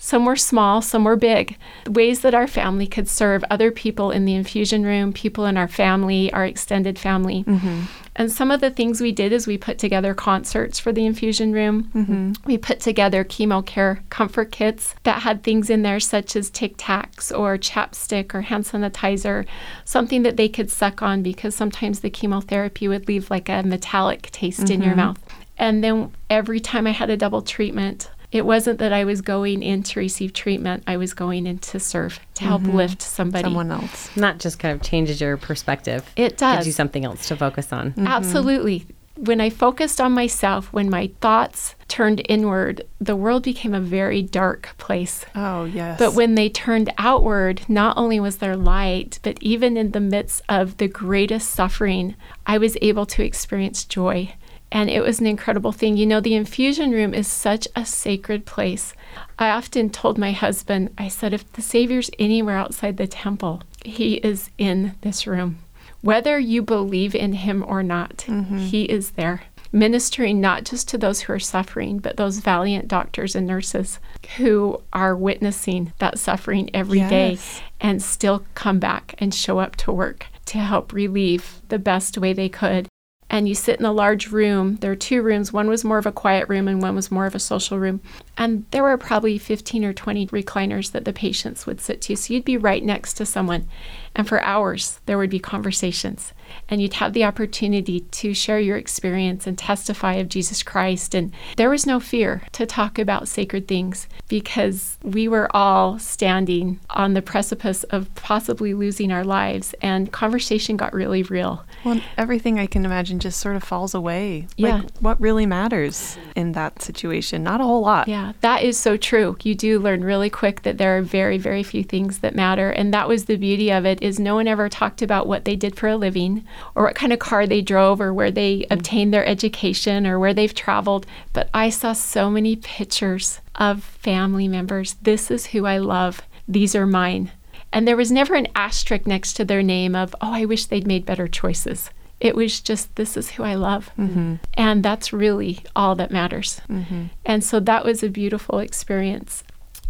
[0.03, 1.59] some were small, some were big.
[1.87, 5.69] Ways that our family could serve other people in the infusion room, people in our
[5.69, 7.45] family, our extended family.
[7.45, 7.83] Mm-hmm.
[8.17, 11.53] And some of the things we did is we put together concerts for the infusion
[11.53, 11.91] room.
[11.95, 12.33] Mm-hmm.
[12.47, 16.79] We put together chemo care comfort kits that had things in there such as Tic
[16.79, 19.45] Tacs or chapstick or hand sanitizer,
[19.85, 24.31] something that they could suck on because sometimes the chemotherapy would leave like a metallic
[24.31, 24.73] taste mm-hmm.
[24.73, 25.01] in your mm-hmm.
[25.01, 25.19] mouth.
[25.59, 29.63] And then every time I had a double treatment, it wasn't that I was going
[29.63, 30.85] in to receive treatment.
[30.87, 32.77] I was going in to serve, to help mm-hmm.
[32.77, 33.45] lift somebody.
[33.45, 34.15] Someone else.
[34.17, 36.09] Not just kind of changes your perspective.
[36.17, 36.59] It does.
[36.59, 37.91] Gives you something else to focus on.
[37.91, 38.07] Mm-hmm.
[38.07, 38.87] Absolutely.
[39.17, 44.23] When I focused on myself, when my thoughts turned inward, the world became a very
[44.23, 45.27] dark place.
[45.35, 45.99] Oh, yes.
[45.99, 50.41] But when they turned outward, not only was there light, but even in the midst
[50.49, 52.15] of the greatest suffering,
[52.47, 54.35] I was able to experience joy.
[54.73, 55.97] And it was an incredible thing.
[55.97, 58.95] You know, the infusion room is such a sacred place.
[59.39, 64.15] I often told my husband, I said, if the Savior's anywhere outside the temple, he
[64.17, 65.59] is in this room.
[66.03, 68.59] Whether you believe in him or not, mm-hmm.
[68.59, 73.35] he is there, ministering not just to those who are suffering, but those valiant doctors
[73.35, 73.99] and nurses
[74.37, 77.11] who are witnessing that suffering every yes.
[77.11, 77.39] day
[77.81, 82.33] and still come back and show up to work to help relieve the best way
[82.33, 82.89] they could
[83.31, 84.77] and you sit in a large room.
[84.77, 85.53] There are two rooms.
[85.53, 88.01] One was more of a quiet room and one was more of a social room.
[88.37, 92.17] And there were probably 15 or 20 recliners that the patients would sit to.
[92.17, 93.69] So you'd be right next to someone.
[94.15, 96.33] And for hours, there would be conversations
[96.69, 101.15] and you'd have the opportunity to share your experience and testify of Jesus Christ.
[101.15, 106.81] And there was no fear to talk about sacred things because we were all standing
[106.91, 111.65] on the precipice of possibly losing our lives, and conversation got really real.
[111.85, 114.47] Well, everything I can imagine just sort of falls away.
[114.57, 114.77] Yeah.
[114.77, 117.43] Like, what really matters in that situation?
[117.43, 118.09] Not a whole lot.
[118.09, 119.37] Yeah, that is so true.
[119.43, 122.71] You do learn really quick that there are very, very few things that matter.
[122.71, 125.57] And that was the beauty of it is no one ever talked about what they
[125.57, 128.73] did for a living or what kind of car they drove or where they mm-hmm.
[128.73, 131.07] obtained their education or where they've traveled.
[131.33, 134.95] But I saw so many pictures of family members.
[135.03, 136.23] This is who I love.
[136.49, 137.33] These are mine.
[137.73, 140.87] And there was never an asterisk next to their name of, oh, I wish they'd
[140.87, 141.91] made better choices.
[142.21, 143.91] It was just, this is who I love.
[143.99, 144.37] Mm-hmm.
[144.55, 146.61] And that's really all that matters.
[146.69, 147.07] Mm-hmm.
[147.25, 149.43] And so that was a beautiful experience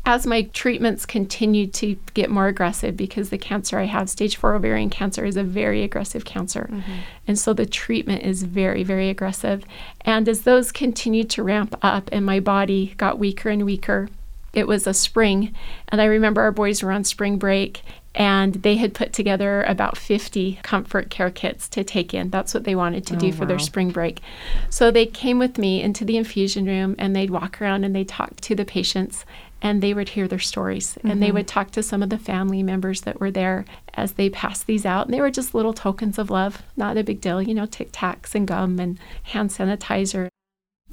[0.06, 4.54] as my treatments continued to get more aggressive because the cancer I have, stage four
[4.54, 6.68] ovarian cancer, is a very aggressive cancer.
[6.72, 6.92] Mm-hmm.
[7.28, 9.62] And so the treatment is very, very aggressive.
[10.00, 14.08] And as those continued to ramp up and my body got weaker and weaker,
[14.52, 15.54] it was a spring.
[15.88, 17.82] And I remember our boys were on spring break
[18.14, 22.30] and they had put together about 50 comfort care kits to take in.
[22.30, 23.46] That's what they wanted to oh, do for wow.
[23.46, 24.20] their spring break.
[24.68, 28.08] So they came with me into the infusion room and they'd walk around and they'd
[28.08, 29.24] talk to the patients
[29.62, 31.10] and they would hear their stories mm-hmm.
[31.10, 31.36] and they mm-hmm.
[31.36, 34.86] would talk to some of the family members that were there as they passed these
[34.86, 37.66] out and they were just little tokens of love not a big deal you know
[37.66, 40.28] tic tacs and gum and hand sanitizer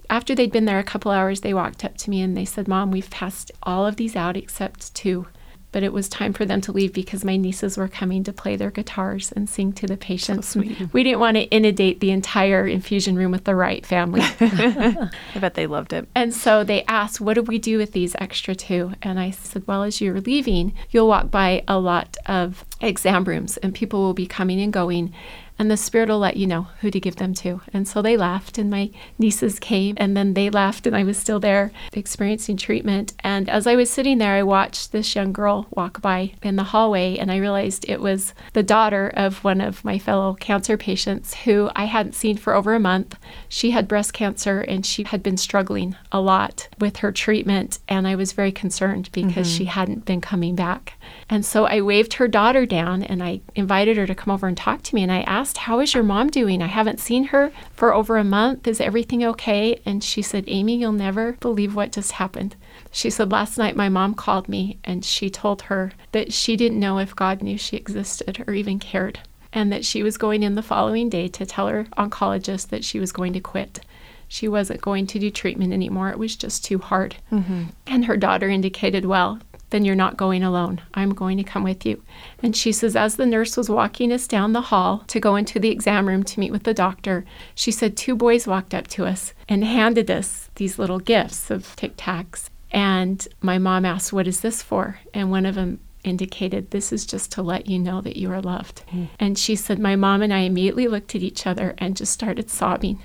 [0.10, 2.68] after they'd been there a couple hours they walked up to me and they said
[2.68, 5.26] mom we've passed all of these out except two
[5.72, 8.56] but it was time for them to leave because my nieces were coming to play
[8.56, 10.48] their guitars and sing to the patients.
[10.48, 14.22] So we didn't want to inundate the entire infusion room with the Wright family.
[14.40, 16.08] I bet they loved it.
[16.16, 18.94] And so they asked, What do we do with these extra two?
[19.02, 23.58] And I said, Well, as you're leaving, you'll walk by a lot of exam rooms
[23.58, 25.14] and people will be coming and going.
[25.60, 27.62] And the Spirit will let you know who to give them to.
[27.74, 31.18] And so they left, and my nieces came, and then they left, and I was
[31.18, 33.14] still there experiencing treatment.
[33.20, 36.64] And as I was sitting there, I watched this young girl walk by in the
[36.64, 41.34] hallway, and I realized it was the daughter of one of my fellow cancer patients
[41.34, 43.18] who I hadn't seen for over a month.
[43.50, 48.08] She had breast cancer, and she had been struggling a lot with her treatment, and
[48.08, 49.58] I was very concerned because mm-hmm.
[49.58, 50.94] she hadn't been coming back.
[51.30, 54.58] And so I waved her daughter down and I invited her to come over and
[54.58, 55.04] talk to me.
[55.04, 56.62] And I asked, How is your mom doing?
[56.62, 58.68] I haven't seen her for over a month.
[58.68, 59.80] Is everything okay?
[59.86, 62.56] And she said, Amy, you'll never believe what just happened.
[62.92, 66.80] She said, Last night my mom called me and she told her that she didn't
[66.80, 69.20] know if God knew she existed or even cared.
[69.54, 73.00] And that she was going in the following day to tell her oncologist that she
[73.00, 73.80] was going to quit
[74.28, 76.10] she wasn't going to do treatment anymore.
[76.10, 77.16] It was just too hard.
[77.32, 77.64] Mm-hmm.
[77.86, 80.82] And her daughter indicated, well, then you're not going alone.
[80.94, 82.02] I'm going to come with you.
[82.42, 85.60] And she says, as the nurse was walking us down the hall to go into
[85.60, 89.06] the exam room to meet with the doctor, she said, two boys walked up to
[89.06, 92.50] us and handed us these little gifts of Tic Tacs.
[92.72, 95.00] And my mom asked, What is this for?
[95.14, 98.42] And one of them indicated, This is just to let you know that you are
[98.42, 98.84] loved.
[98.92, 99.08] Mm.
[99.20, 102.50] And she said, My mom and I immediately looked at each other and just started
[102.50, 103.02] sobbing.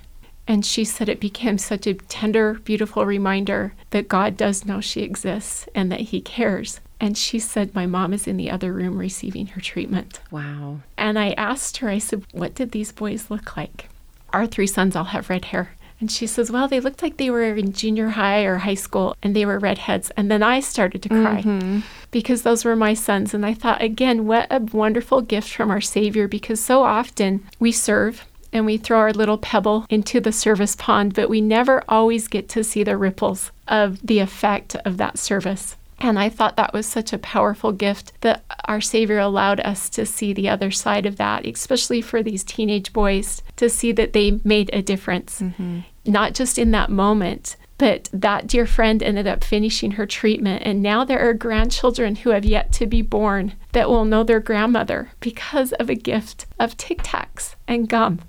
[0.47, 5.03] And she said it became such a tender, beautiful reminder that God does know she
[5.03, 6.81] exists and that He cares.
[7.01, 10.21] And she said, My mom is in the other room receiving her treatment.
[10.31, 10.81] Wow.
[10.97, 13.89] And I asked her, I said, What did these boys look like?
[14.33, 15.75] Our three sons all have red hair.
[16.03, 19.17] And she says, Well, they looked like they were in junior high or high school
[19.23, 20.11] and they were redheads.
[20.17, 21.81] And then I started to cry mm-hmm.
[22.11, 23.35] because those were my sons.
[23.35, 27.71] And I thought, again, what a wonderful gift from our Savior because so often we
[27.71, 32.29] serve and we throw our little pebble into the service pond, but we never always
[32.29, 35.77] get to see the ripples of the effect of that service.
[36.03, 40.05] And I thought that was such a powerful gift that our Savior allowed us to
[40.05, 44.41] see the other side of that, especially for these teenage boys, to see that they
[44.43, 45.81] made a difference, mm-hmm.
[46.05, 47.57] not just in that moment.
[47.79, 52.31] But that dear friend ended up finishing her treatment, and now there are grandchildren who
[52.31, 56.77] have yet to be born that will know their grandmother because of a gift of
[56.77, 58.21] Tic Tacs and gum.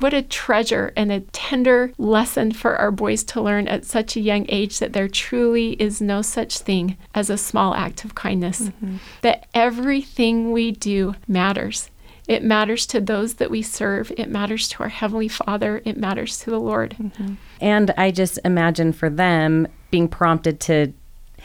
[0.00, 4.20] What a treasure and a tender lesson for our boys to learn at such a
[4.20, 8.62] young age that there truly is no such thing as a small act of kindness.
[8.62, 8.96] Mm-hmm.
[9.22, 11.90] That everything we do matters.
[12.26, 14.10] It matters to those that we serve.
[14.16, 15.82] It matters to our Heavenly Father.
[15.84, 16.96] It matters to the Lord.
[16.98, 17.34] Mm-hmm.
[17.60, 20.94] And I just imagine for them being prompted to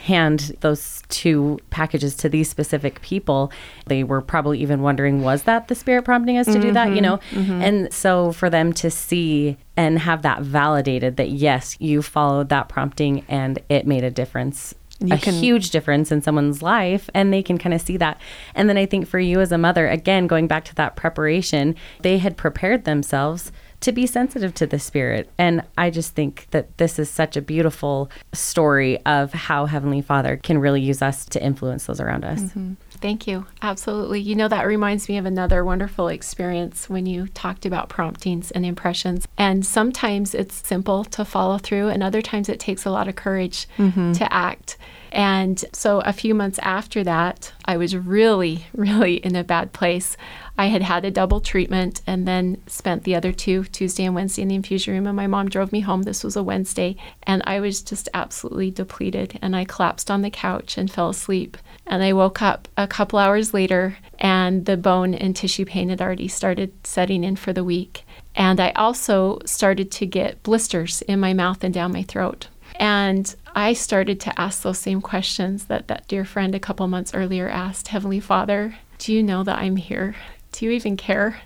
[0.00, 3.52] hand those two packages to these specific people,
[3.86, 6.88] they were probably even wondering, was that the spirit prompting us to mm-hmm, do that?
[6.88, 7.16] You mm-hmm, know?
[7.32, 7.62] Mm-hmm.
[7.62, 12.68] And so for them to see and have that validated that, yes, you followed that
[12.68, 14.74] prompting and it made a difference.
[15.00, 18.20] You a can, huge difference in someone's life, and they can kind of see that.
[18.54, 21.74] And then I think for you as a mother, again, going back to that preparation,
[22.00, 23.50] they had prepared themselves
[23.80, 25.30] to be sensitive to the spirit.
[25.38, 30.36] And I just think that this is such a beautiful story of how Heavenly Father
[30.36, 32.40] can really use us to influence those around us.
[32.40, 32.74] Mm-hmm.
[33.00, 33.46] Thank you.
[33.62, 34.20] Absolutely.
[34.20, 38.66] You know, that reminds me of another wonderful experience when you talked about promptings and
[38.66, 39.26] impressions.
[39.38, 43.16] And sometimes it's simple to follow through, and other times it takes a lot of
[43.16, 44.12] courage mm-hmm.
[44.12, 44.76] to act.
[45.12, 50.16] And so a few months after that, I was really, really in a bad place.
[50.60, 54.42] I had had a double treatment and then spent the other two, Tuesday and Wednesday,
[54.42, 55.06] in the infusion room.
[55.06, 56.02] And my mom drove me home.
[56.02, 56.96] This was a Wednesday.
[57.22, 59.38] And I was just absolutely depleted.
[59.40, 61.56] And I collapsed on the couch and fell asleep.
[61.86, 66.02] And I woke up a couple hours later, and the bone and tissue pain had
[66.02, 68.04] already started setting in for the week.
[68.34, 72.48] And I also started to get blisters in my mouth and down my throat.
[72.78, 77.14] And I started to ask those same questions that that dear friend a couple months
[77.14, 80.16] earlier asked Heavenly Father, do you know that I'm here?
[80.52, 81.42] Do you even care?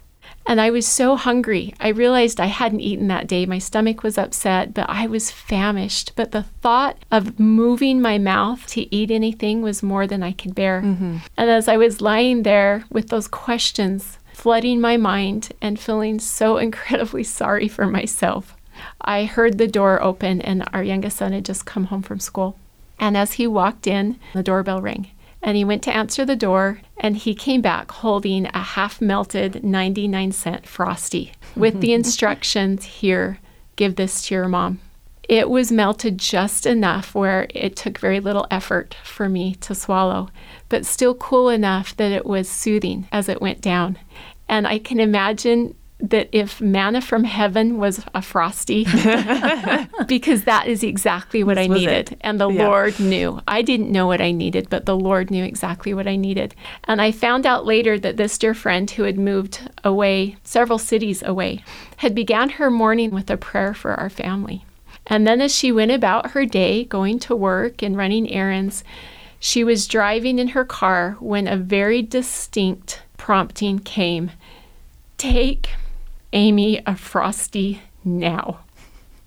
[0.46, 1.74] And I was so hungry.
[1.80, 3.46] I realized I hadn't eaten that day.
[3.46, 6.12] My stomach was upset, but I was famished.
[6.16, 10.54] But the thought of moving my mouth to eat anything was more than I could
[10.54, 10.82] bear.
[10.82, 11.18] Mm-hmm.
[11.36, 16.56] And as I was lying there with those questions flooding my mind and feeling so
[16.58, 18.54] incredibly sorry for myself,
[19.00, 22.58] I heard the door open, and our youngest son had just come home from school.
[22.98, 25.08] And as he walked in, the doorbell rang.
[25.44, 29.62] And he went to answer the door, and he came back holding a half melted
[29.62, 33.38] 99 cent Frosty with the instructions here,
[33.76, 34.80] give this to your mom.
[35.28, 40.30] It was melted just enough where it took very little effort for me to swallow,
[40.70, 43.98] but still cool enough that it was soothing as it went down.
[44.48, 45.74] And I can imagine
[46.10, 48.84] that if manna from heaven was a frosty,
[50.06, 52.12] because that is exactly what This I needed.
[52.12, 52.18] it.
[52.20, 52.68] And the Yeah.
[52.68, 53.40] Lord knew.
[53.48, 56.54] I didn't know what I needed, but the Lord knew exactly what I needed.
[56.84, 61.22] And I found out later that this dear friend who had moved away, several cities
[61.22, 61.62] away,
[61.98, 64.64] had began her morning with a prayer for our family.
[65.06, 68.84] And then as she went about her day, going to work and running errands,
[69.38, 74.30] she was driving in her car when a very distinct prompting came
[75.16, 75.70] Take
[76.34, 78.58] Amy a Frosty now.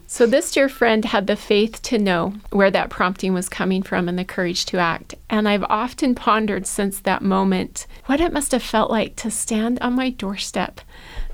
[0.10, 4.08] So, this dear friend had the faith to know where that prompting was coming from
[4.08, 5.16] and the courage to act.
[5.30, 9.80] And I've often pondered since that moment what it must have felt like to stand
[9.80, 10.82] on my doorstep,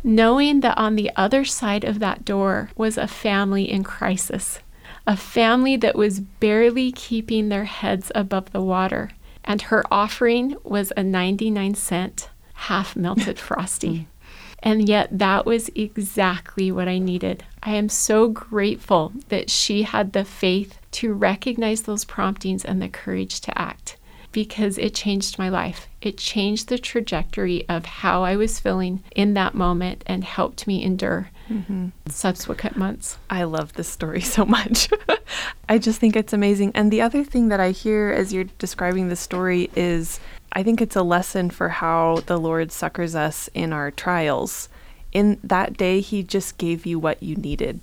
[0.04, 4.60] knowing that on the other side of that door was a family in crisis,
[5.06, 9.12] a family that was barely keeping their heads above the water.
[9.44, 14.08] And her offering was a 99 cent half melted frosty.
[14.64, 17.44] And yet, that was exactly what I needed.
[17.62, 22.88] I am so grateful that she had the faith to recognize those promptings and the
[22.88, 23.98] courage to act
[24.32, 25.88] because it changed my life.
[26.02, 30.84] It changed the trajectory of how I was feeling in that moment and helped me
[30.84, 31.90] endure mm-hmm.
[32.08, 33.18] subsequent months.
[33.30, 34.90] I love this story so much.
[35.70, 36.72] I just think it's amazing.
[36.76, 40.20] And the other thing that I hear as you're describing the story is
[40.54, 44.70] I think it's a lesson for how the Lord succors us in our trials.
[45.12, 47.80] In that day, He just gave you what you needed.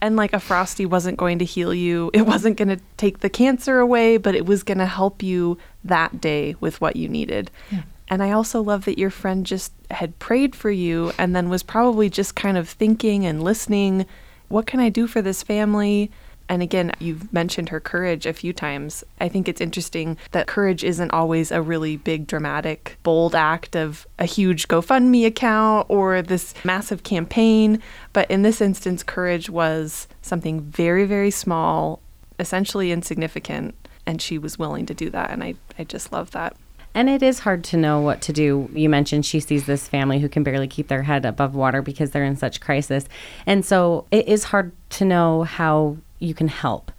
[0.00, 3.28] And like a frosty wasn't going to heal you, it wasn't going to take the
[3.28, 7.50] cancer away, but it was going to help you that day with what you needed.
[8.08, 11.62] And I also love that your friend just had prayed for you and then was
[11.62, 14.04] probably just kind of thinking and listening.
[14.48, 16.10] What can I do for this family?
[16.50, 19.04] And again, you've mentioned her courage a few times.
[19.20, 24.04] I think it's interesting that courage isn't always a really big, dramatic, bold act of
[24.18, 27.80] a huge GoFundMe account or this massive campaign.
[28.12, 32.00] But in this instance, courage was something very, very small,
[32.40, 33.76] essentially insignificant.
[34.04, 35.30] And she was willing to do that.
[35.30, 36.56] And I, I just love that.
[36.94, 38.68] And it is hard to know what to do.
[38.74, 42.10] You mentioned she sees this family who can barely keep their head above water because
[42.10, 43.06] they're in such crisis.
[43.46, 46.92] And so it is hard to know how you can help.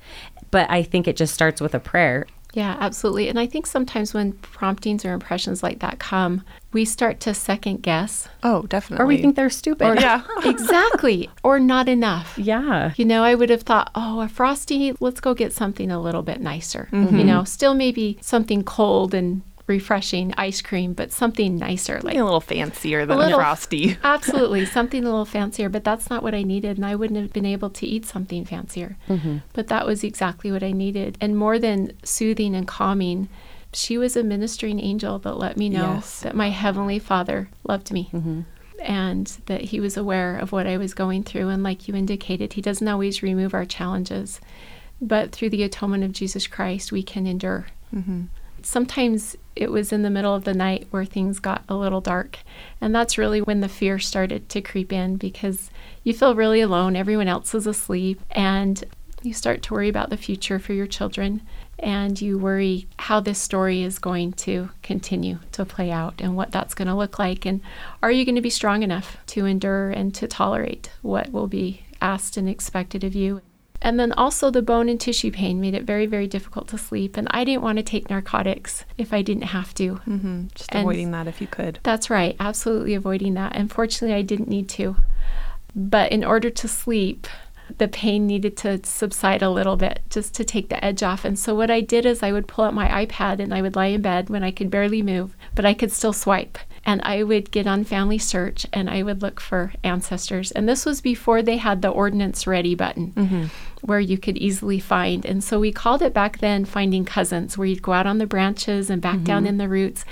[0.52, 2.28] But I think it just starts with a prayer.
[2.54, 3.30] Yeah, absolutely.
[3.30, 6.44] And I think sometimes when promptings or impressions like that come,
[6.74, 8.28] we start to second guess.
[8.44, 9.04] Oh, definitely.
[9.04, 9.88] Or we think they're stupid.
[9.88, 10.24] Or- yeah.
[10.44, 11.30] exactly.
[11.44, 12.38] Or not enough.
[12.38, 12.92] yeah.
[12.98, 16.24] You know, I would have thought, oh, a frosty, let's go get something a little
[16.24, 16.90] bit nicer.
[16.92, 17.18] Mm-hmm.
[17.18, 21.96] You know, still maybe something cold and refreshing ice cream, but something nicer.
[21.96, 23.98] Like Something a little fancier than little- frosty.
[24.04, 27.34] Absolutely, something a little fancier, but that's not what I needed, and I wouldn't have
[27.34, 28.98] been able to eat something fancier.
[29.10, 29.38] Mm-hmm.
[29.54, 31.18] But that was exactly what I needed.
[31.20, 33.28] And more than soothing and calming,
[33.74, 36.20] she was a ministering angel that let me know Yes.
[36.22, 38.10] that my Heavenly Father loved me.
[38.14, 38.42] Mm-hmm.
[38.82, 41.50] And that he was aware of what I was going through.
[41.50, 44.42] And like you indicated, he doesn't always remove our challenges,
[45.00, 47.68] but through the atonement of Jesus Christ, we can endure.
[47.96, 48.24] Mm-hmm.
[48.64, 52.40] Sometimes it was in the middle of the night where things got a little dark.
[52.80, 55.70] And that's really when the fear started to creep in because
[56.04, 56.96] you feel really alone.
[56.96, 58.22] Everyone else is asleep.
[58.32, 58.84] And
[59.24, 61.42] you start to worry about the future for your children.
[61.78, 66.52] And you worry how this story is going to continue to play out and what
[66.52, 67.46] that's going to look like.
[67.46, 67.62] And
[68.02, 71.84] are you going to be strong enough to endure and to tolerate what will be
[72.02, 73.42] asked and expected of you?
[73.82, 77.18] And then also the bone and tissue pain made it very, very difficult to sleep.
[77.18, 79.96] And I didn't want to take narcotics if I didn't have to.
[79.96, 81.80] hmm Just And- avoiding that if you could.
[81.84, 83.56] That's right, absolutely avoiding that.
[83.56, 84.98] Unfortunately, I didn't need to.
[85.76, 87.28] But in order to sleep,
[87.78, 91.24] the pain needed to subside a little bit just to take the edge off.
[91.24, 93.78] And so, what I did is I would pull out my iPad and I would
[93.78, 96.58] lie in bed when I could barely move, but I could still swipe.
[96.84, 100.52] And I would get on Family Search and I would look for ancestors.
[100.52, 103.46] And this was before they had the Ordinance Ready button mm-hmm.
[103.82, 105.24] where you could easily find.
[105.26, 108.26] And so we called it back then Finding Cousins, where you'd go out on the
[108.26, 109.50] branches and back down mm-hmm.
[109.50, 110.06] in the roots.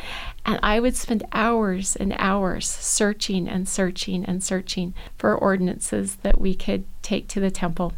[0.45, 6.39] And I would spend hours and hours searching and searching and searching for ordinances that
[6.39, 7.93] we could take to the temple.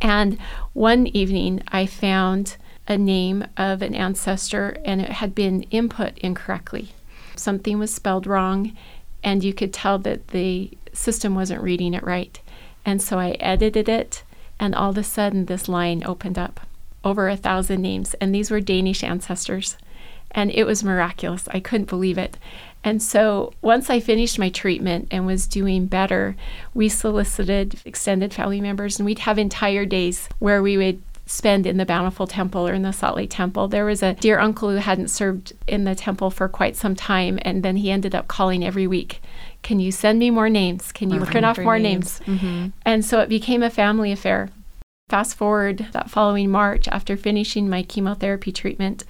[0.00, 0.38] And
[0.74, 6.92] one evening, I found a name of an ancestor and it had been input incorrectly.
[7.36, 8.76] Something was spelled wrong,
[9.22, 12.40] and you could tell that the system wasn't reading it right.
[12.84, 14.22] And so I edited it,
[14.60, 16.60] and all of a sudden, this line opened up
[17.02, 19.76] over a thousand names, and these were Danish ancestors.
[20.30, 21.46] And it was miraculous.
[21.48, 22.36] I couldn't believe it.
[22.82, 26.36] And so once I finished my treatment and was doing better,
[26.74, 31.76] we solicited extended family members, and we'd have entire days where we would spend in
[31.78, 33.68] the Bountiful Temple or in the Salt Lake Temple.
[33.68, 37.38] There was a dear uncle who hadn't served in the temple for quite some time,
[37.42, 39.22] and then he ended up calling every week
[39.62, 40.92] Can you send me more names?
[40.92, 42.20] Can you print off more names?
[42.26, 42.68] Mm-hmm.
[42.84, 44.50] And so it became a family affair.
[45.08, 49.04] Fast forward that following March, after finishing my chemotherapy treatment,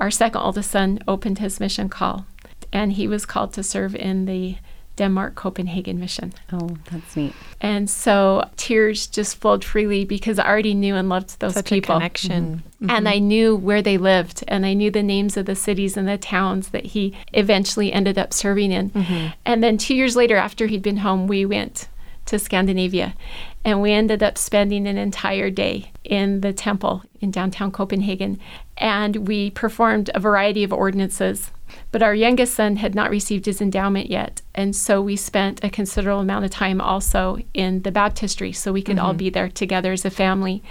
[0.00, 2.26] our second oldest son opened his mission call,
[2.72, 4.56] and he was called to serve in the
[4.96, 6.32] Denmark Copenhagen mission.
[6.52, 7.34] Oh, that's neat.
[7.60, 11.96] And so tears just flowed freely because I already knew and loved those Such people.
[11.96, 12.64] a connection.
[12.80, 12.90] Mm-hmm.
[12.90, 13.14] And mm-hmm.
[13.14, 16.18] I knew where they lived, and I knew the names of the cities and the
[16.18, 18.90] towns that he eventually ended up serving in.
[18.90, 19.28] Mm-hmm.
[19.44, 21.88] And then two years later, after he'd been home, we went
[22.26, 23.14] to Scandinavia.
[23.64, 28.38] And we ended up spending an entire day in the temple in downtown Copenhagen.
[28.76, 31.50] And we performed a variety of ordinances.
[31.90, 34.42] But our youngest son had not received his endowment yet.
[34.54, 38.82] And so we spent a considerable amount of time also in the baptistry so we
[38.82, 39.18] could all mm-hmm.
[39.18, 40.62] be there together as a family.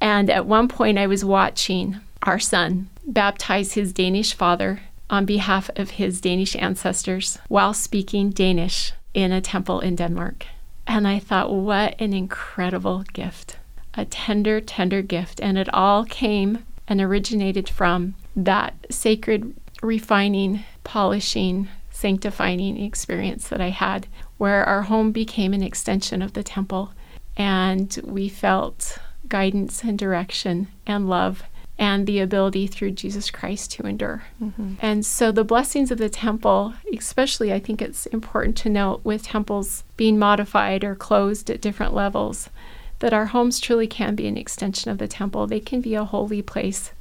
[0.00, 4.80] And at one point, I was watching our son baptize his Danish father
[5.10, 10.46] on behalf of his Danish ancestors while speaking Danish in a temple in Denmark.
[10.86, 13.58] And I thought, what an incredible gift.
[13.94, 15.40] A tender, tender gift.
[15.40, 23.70] And it all came and originated from that sacred refining, polishing, sanctifying experience that I
[23.70, 24.06] had,
[24.38, 26.92] where our home became an extension of the temple.
[27.36, 31.44] And we felt guidance and direction and love
[31.82, 34.22] and the ability through Jesus Christ to endure.
[34.40, 34.74] Mm-hmm.
[34.80, 39.24] And so the blessings of the temple, especially I think it's important to note with
[39.24, 42.48] temples being modified or closed at different levels,
[43.00, 45.48] that our homes truly can be an extension of the temple.
[45.48, 46.92] They can be a holy place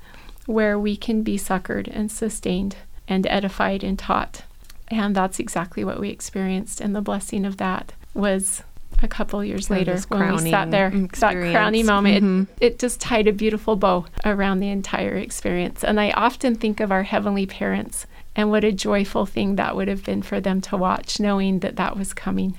[0.48, 2.78] where we can be succored and sustained
[3.08, 4.46] and edified and taught.
[4.88, 6.82] And that's exactly what we experienced.
[6.82, 8.64] And the blessing of that was
[9.04, 10.90] a couple years Kind of later when we sat crowning there.
[11.20, 12.48] That crowning moment, Mhm.
[12.60, 15.84] it, it just tied a beautiful bow around the entire experience.
[15.84, 19.88] And I often think of our heavenly parents and what a joyful thing that would
[19.88, 22.58] have been for them to watch, knowing that that was coming.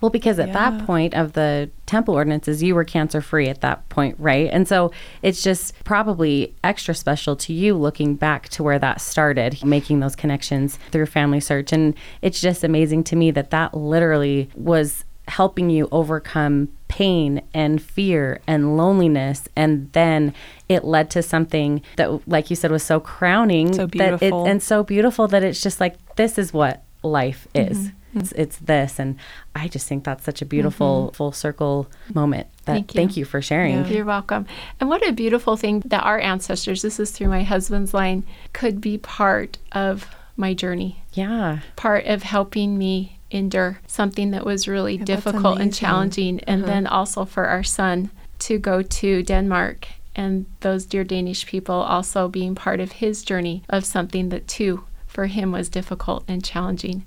[0.00, 0.70] Well, because at Yeah.
[0.70, 4.48] that point of the temple ordinances, you were cancer free at that point, right?
[4.52, 4.92] And so
[5.22, 10.14] it's just probably extra special to you looking back to where that started, making those
[10.14, 11.72] connections through Family Search.
[11.72, 17.82] And it's just amazing to me that that literally was helping you overcome pain and
[17.82, 20.32] fear and loneliness and then
[20.68, 24.46] it led to something that like you said was so crowning So that it, beautiful.
[24.46, 28.20] and so beautiful that it's just like this is what life is Mm-hmm.
[28.20, 29.16] it's, it's this and
[29.54, 33.20] i just think that's such a beautiful full circle moment that Thank thank you.
[33.20, 33.86] you, for sharing Yeah.
[33.88, 34.46] You're welcome.
[34.80, 38.24] And what a beautiful thing that our ancestors, this is through my husband's line,
[38.54, 40.06] could be part of
[40.38, 45.72] my journey, yeah part of helping me endure something that was really Yeah, difficult and
[45.74, 46.40] challenging.
[46.46, 46.72] And Uh-huh.
[46.72, 48.10] then also for our son
[48.40, 53.62] to go to Denmark and those dear Danish people also being part of his journey
[53.68, 57.04] of something that too for him was difficult and challenging.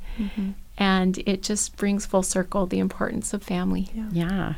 [0.78, 3.90] And it just brings full circle the importance of family.
[4.12, 4.54] yeah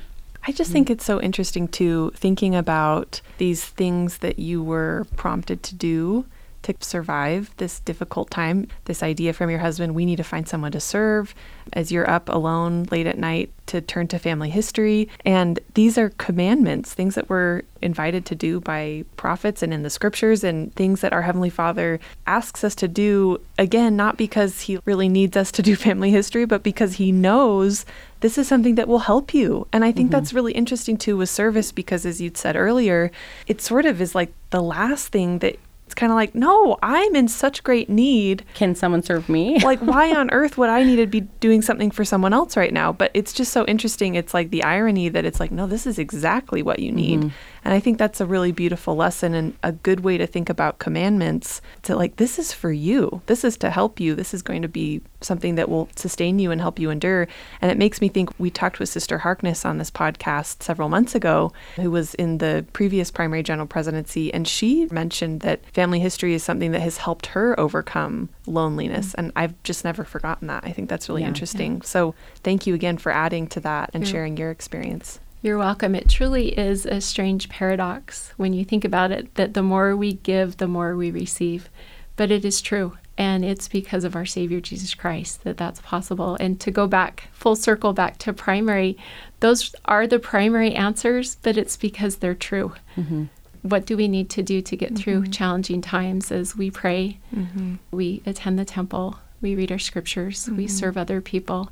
[0.46, 5.64] I just think it's so interesting too, thinking about these things that you were prompted
[5.64, 6.26] to do
[6.64, 8.68] to survive this difficult time.
[8.86, 11.36] This idea from your husband, we need to find someone to serve
[11.72, 15.10] as you're up alone late at night to turn to family history.
[15.26, 19.90] And these are commandments, things that we're invited to do by prophets and in the
[19.90, 24.80] scriptures, and things that our Heavenly Father asks us to do, again, not because He
[24.86, 27.86] really needs us to do family history, but because He knows
[28.20, 29.68] this is something that will help you.
[29.74, 30.12] And I think mm-hmm.
[30.12, 33.12] that's really interesting too with service because, as you'd said earlier,
[33.48, 35.58] it sort of is like the last thing that
[35.94, 38.44] it's kind of like, no, I'm in such great need.
[38.56, 41.92] can someone serve me Like, why on earth would I need to be doing something
[41.92, 42.92] for someone else right now?
[42.92, 44.16] But it's just so interesting.
[44.16, 47.20] It's like the irony that it's like, no, this is exactly what you need.
[47.20, 47.30] Mm-hmm.
[47.66, 50.80] And I think that's a really beautiful lesson and a good way to think about
[50.80, 53.22] commandments to like, this is for you.
[53.28, 54.16] This is to help you.
[54.16, 57.28] This is going to be something that will sustain you and help you endure.
[57.62, 61.16] And it makes me think we talked with Sister Harkness on this podcast several months
[61.16, 64.34] ago, who was in the previous primary general presidency.
[64.34, 69.12] And she mentioned that family history is something that has helped her overcome loneliness.
[69.12, 69.16] Mm.
[69.20, 70.64] And I've just never forgotten that.
[70.66, 71.30] I think that's really Yeah.
[71.30, 71.82] interesting.
[71.82, 75.20] So thank you again for adding to that and You're- sharing your experience.
[75.44, 75.94] You're welcome.
[75.94, 80.14] It truly is a strange paradox when you think about it that the more we
[80.14, 81.70] give, the more we receive.
[82.16, 82.98] But it is true.
[83.18, 86.38] And it's because of our Savior Jesus Christ that that's possible.
[86.40, 88.98] And to go back, full circle back to primary,
[89.42, 92.74] those are the primary answers, but it's because they're true.
[92.96, 93.26] Mm-hmm.
[93.64, 95.32] What do we need to do to get through mm-hmm.
[95.32, 97.76] challenging times as we pray, mm-hmm.
[97.92, 101.70] we attend the temple, we read our scriptures, we serve other people,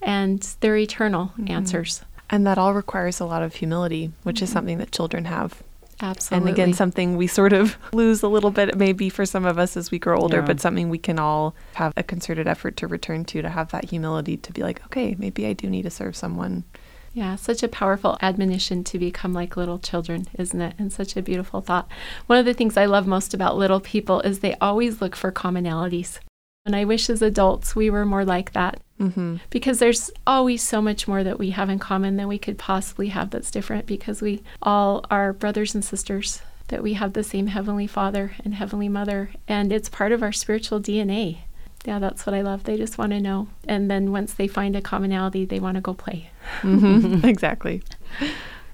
[0.00, 2.02] and they're eternal answers.
[2.30, 4.56] And that all requires a lot of humility, which is mm-hmm.
[4.56, 5.62] something that children have.
[6.02, 6.50] Absolutely.
[6.50, 9.76] And again, something we sort of lose a little bit, maybe for some of us
[9.76, 10.46] as we grow older, Yeah.
[10.46, 13.90] but something we can all have a concerted effort to return to, to have that
[13.90, 16.64] humility to be like, okay, maybe I do need to serve someone.
[17.12, 20.74] Yeah, such a powerful admonition to become like little children, isn't it?
[20.78, 21.88] And such a beautiful thought.
[22.26, 25.32] One of the things I love most about little people is they always look for
[25.32, 26.20] commonalities.
[26.64, 29.36] And I wish as adults we were more like that Mm-hmm.
[29.48, 33.08] because there's always so much more that we have in common than we could possibly
[33.08, 37.46] have that's different because we all are brothers and sisters, that we have the same
[37.48, 41.38] Heavenly Father and Heavenly Mother, and it's part of our spiritual DNA.
[41.84, 42.64] Yeah, that's what I love.
[42.64, 43.48] They just want to know.
[43.66, 46.30] And then once they find a commonality, they want to go play.
[46.60, 47.24] Mm-hmm.
[47.26, 47.82] exactly.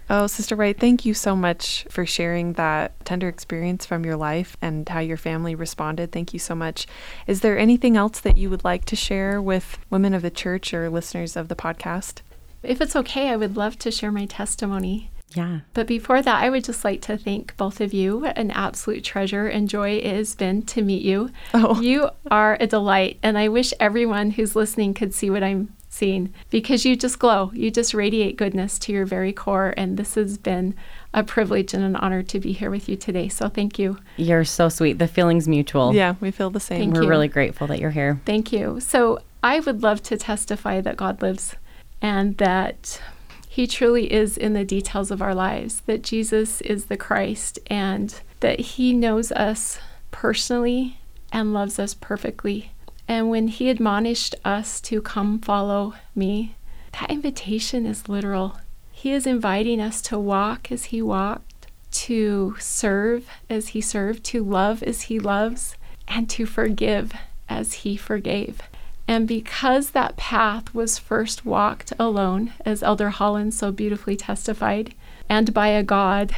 [0.08, 4.56] Oh, Sister Wright, thank you so much for sharing that tender experience from your life
[4.62, 6.12] and how your family responded.
[6.12, 6.86] Thank you so much.
[7.26, 10.72] Is there anything else that you would like to share with women of the church
[10.72, 12.20] or listeners of the podcast?
[12.62, 15.10] If it's okay, I would love to share my testimony.
[15.34, 15.60] Yeah.
[15.74, 18.26] But before that, I would just like to thank both of you.
[18.26, 21.30] An absolute treasure and joy it has been to meet you.
[21.52, 21.80] Oh.
[21.80, 26.32] You are a delight, and I wish everyone who's listening could see what I'm seeing
[26.50, 27.50] because you just glow.
[27.54, 30.74] You just radiate goodness to your very core, and this has been
[31.14, 33.28] a privilege and an honor to be here with you today.
[33.28, 33.98] So thank you.
[34.16, 34.98] You're so sweet.
[34.98, 35.94] The feeling's mutual.
[35.94, 36.80] Yeah, we feel the same.
[36.80, 37.08] Thank We're you.
[37.08, 38.20] really grateful that you're here.
[38.26, 38.80] Thank you.
[38.80, 41.56] So I would love to testify that God lives
[42.02, 43.00] and that
[43.48, 48.14] He truly is in the details of our lives, that Jesus is the Christ, and
[48.40, 49.78] that He knows us
[50.10, 50.98] personally
[51.32, 52.72] and loves us perfectly.
[53.08, 56.56] And when He admonished us to come follow me,
[56.92, 58.58] that invitation is literal.
[58.90, 64.42] He is inviting us to walk as He walked, to serve as He served, to
[64.42, 65.76] love as He loves,
[66.08, 67.12] and to forgive
[67.48, 68.60] as He forgave.
[69.08, 74.94] And because that path was first walked alone, as Elder Holland so beautifully testified,
[75.28, 76.34] and by a God,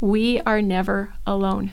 [0.00, 1.72] we are never alone.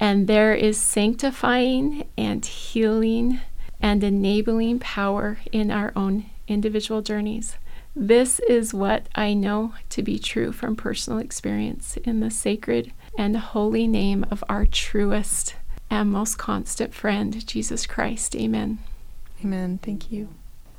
[0.00, 3.40] And there is sanctifying and healing
[3.80, 7.56] and enabling power in our own individual journeys.
[7.94, 13.36] This is what I know to be true from personal experience in the sacred and
[13.36, 15.54] holy name of our truest
[15.88, 18.36] and most constant friend, Jesus Christ.
[18.36, 18.78] Amen.
[19.42, 19.78] Amen.
[19.82, 20.28] Thank you.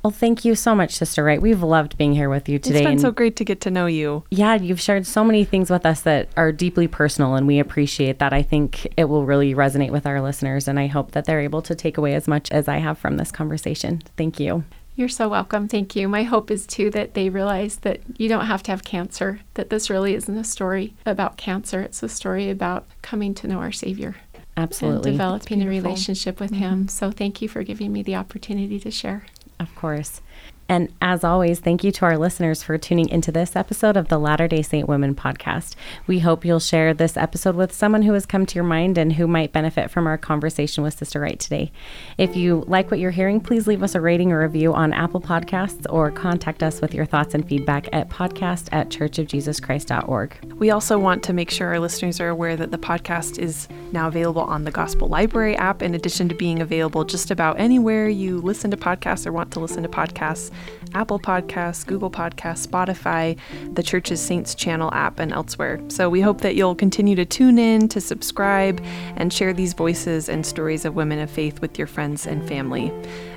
[0.02, 1.42] Well, thank you so much, Sister Wright.
[1.42, 2.78] We've loved being here with you today.
[2.78, 4.24] It's been and so great to get to know you.
[4.30, 8.18] yeah, you've shared so many things with us that are deeply personal, and we appreciate
[8.20, 8.32] that.
[8.32, 11.62] I think it will really resonate with our listeners, and I hope that they're able
[11.62, 14.02] to take away as much as I have from this conversation.
[14.16, 14.64] Thank you.
[14.98, 15.68] You're so welcome.
[15.68, 16.08] Thank you.
[16.08, 19.70] My hope is too that they realize that you don't have to have cancer, that
[19.70, 21.80] this really isn't a story about cancer.
[21.82, 24.16] It's a story about coming to know our Savior
[24.56, 25.10] Absolutely.
[25.10, 26.62] and developing a relationship with mm-hmm.
[26.62, 26.88] Him.
[26.88, 29.26] So thank you for giving me the opportunity to share.
[29.60, 30.20] Of course.
[30.68, 34.18] And as always, thank you to our listeners for tuning into this episode of the
[34.18, 35.74] Latter day Saint Women podcast.
[36.06, 39.14] We hope you'll share this episode with someone who has come to your mind and
[39.14, 41.72] who might benefit from our conversation with Sister Wright today.
[42.18, 45.22] If you like what you're hearing, please leave us a rating or review on Apple
[45.22, 50.52] Podcasts or contact us with your thoughts and feedback at podcast at churchofjesuschrist.org.
[50.58, 54.08] We also want to make sure our listeners are aware that the podcast is now
[54.08, 58.42] available on the Gospel Library app, in addition to being available just about anywhere you
[58.42, 60.50] listen to podcasts or want to listen to podcasts
[60.94, 63.38] Apple Podcasts, Google Podcasts, Spotify,
[63.74, 65.80] the Church's Saints channel app, and elsewhere.
[65.88, 68.82] So we hope that you'll continue to tune in, to subscribe,
[69.16, 72.92] and share these voices and stories of women of faith with your friends and family.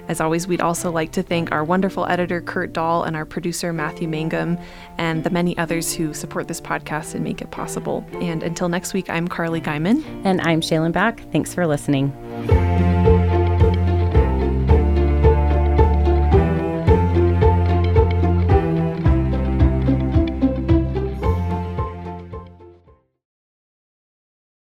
[0.08, 3.72] As always, we'd also like to thank our wonderful editor, Kurt Dahl, and our producer,
[3.72, 4.58] Matthew Mangum,
[4.98, 8.06] and the many others who support this podcast and make it possible.
[8.14, 10.04] And until next week, I'm Carly Guyman.
[10.26, 11.22] And I'm Shaylin Back.
[11.32, 12.12] Thanks for listening.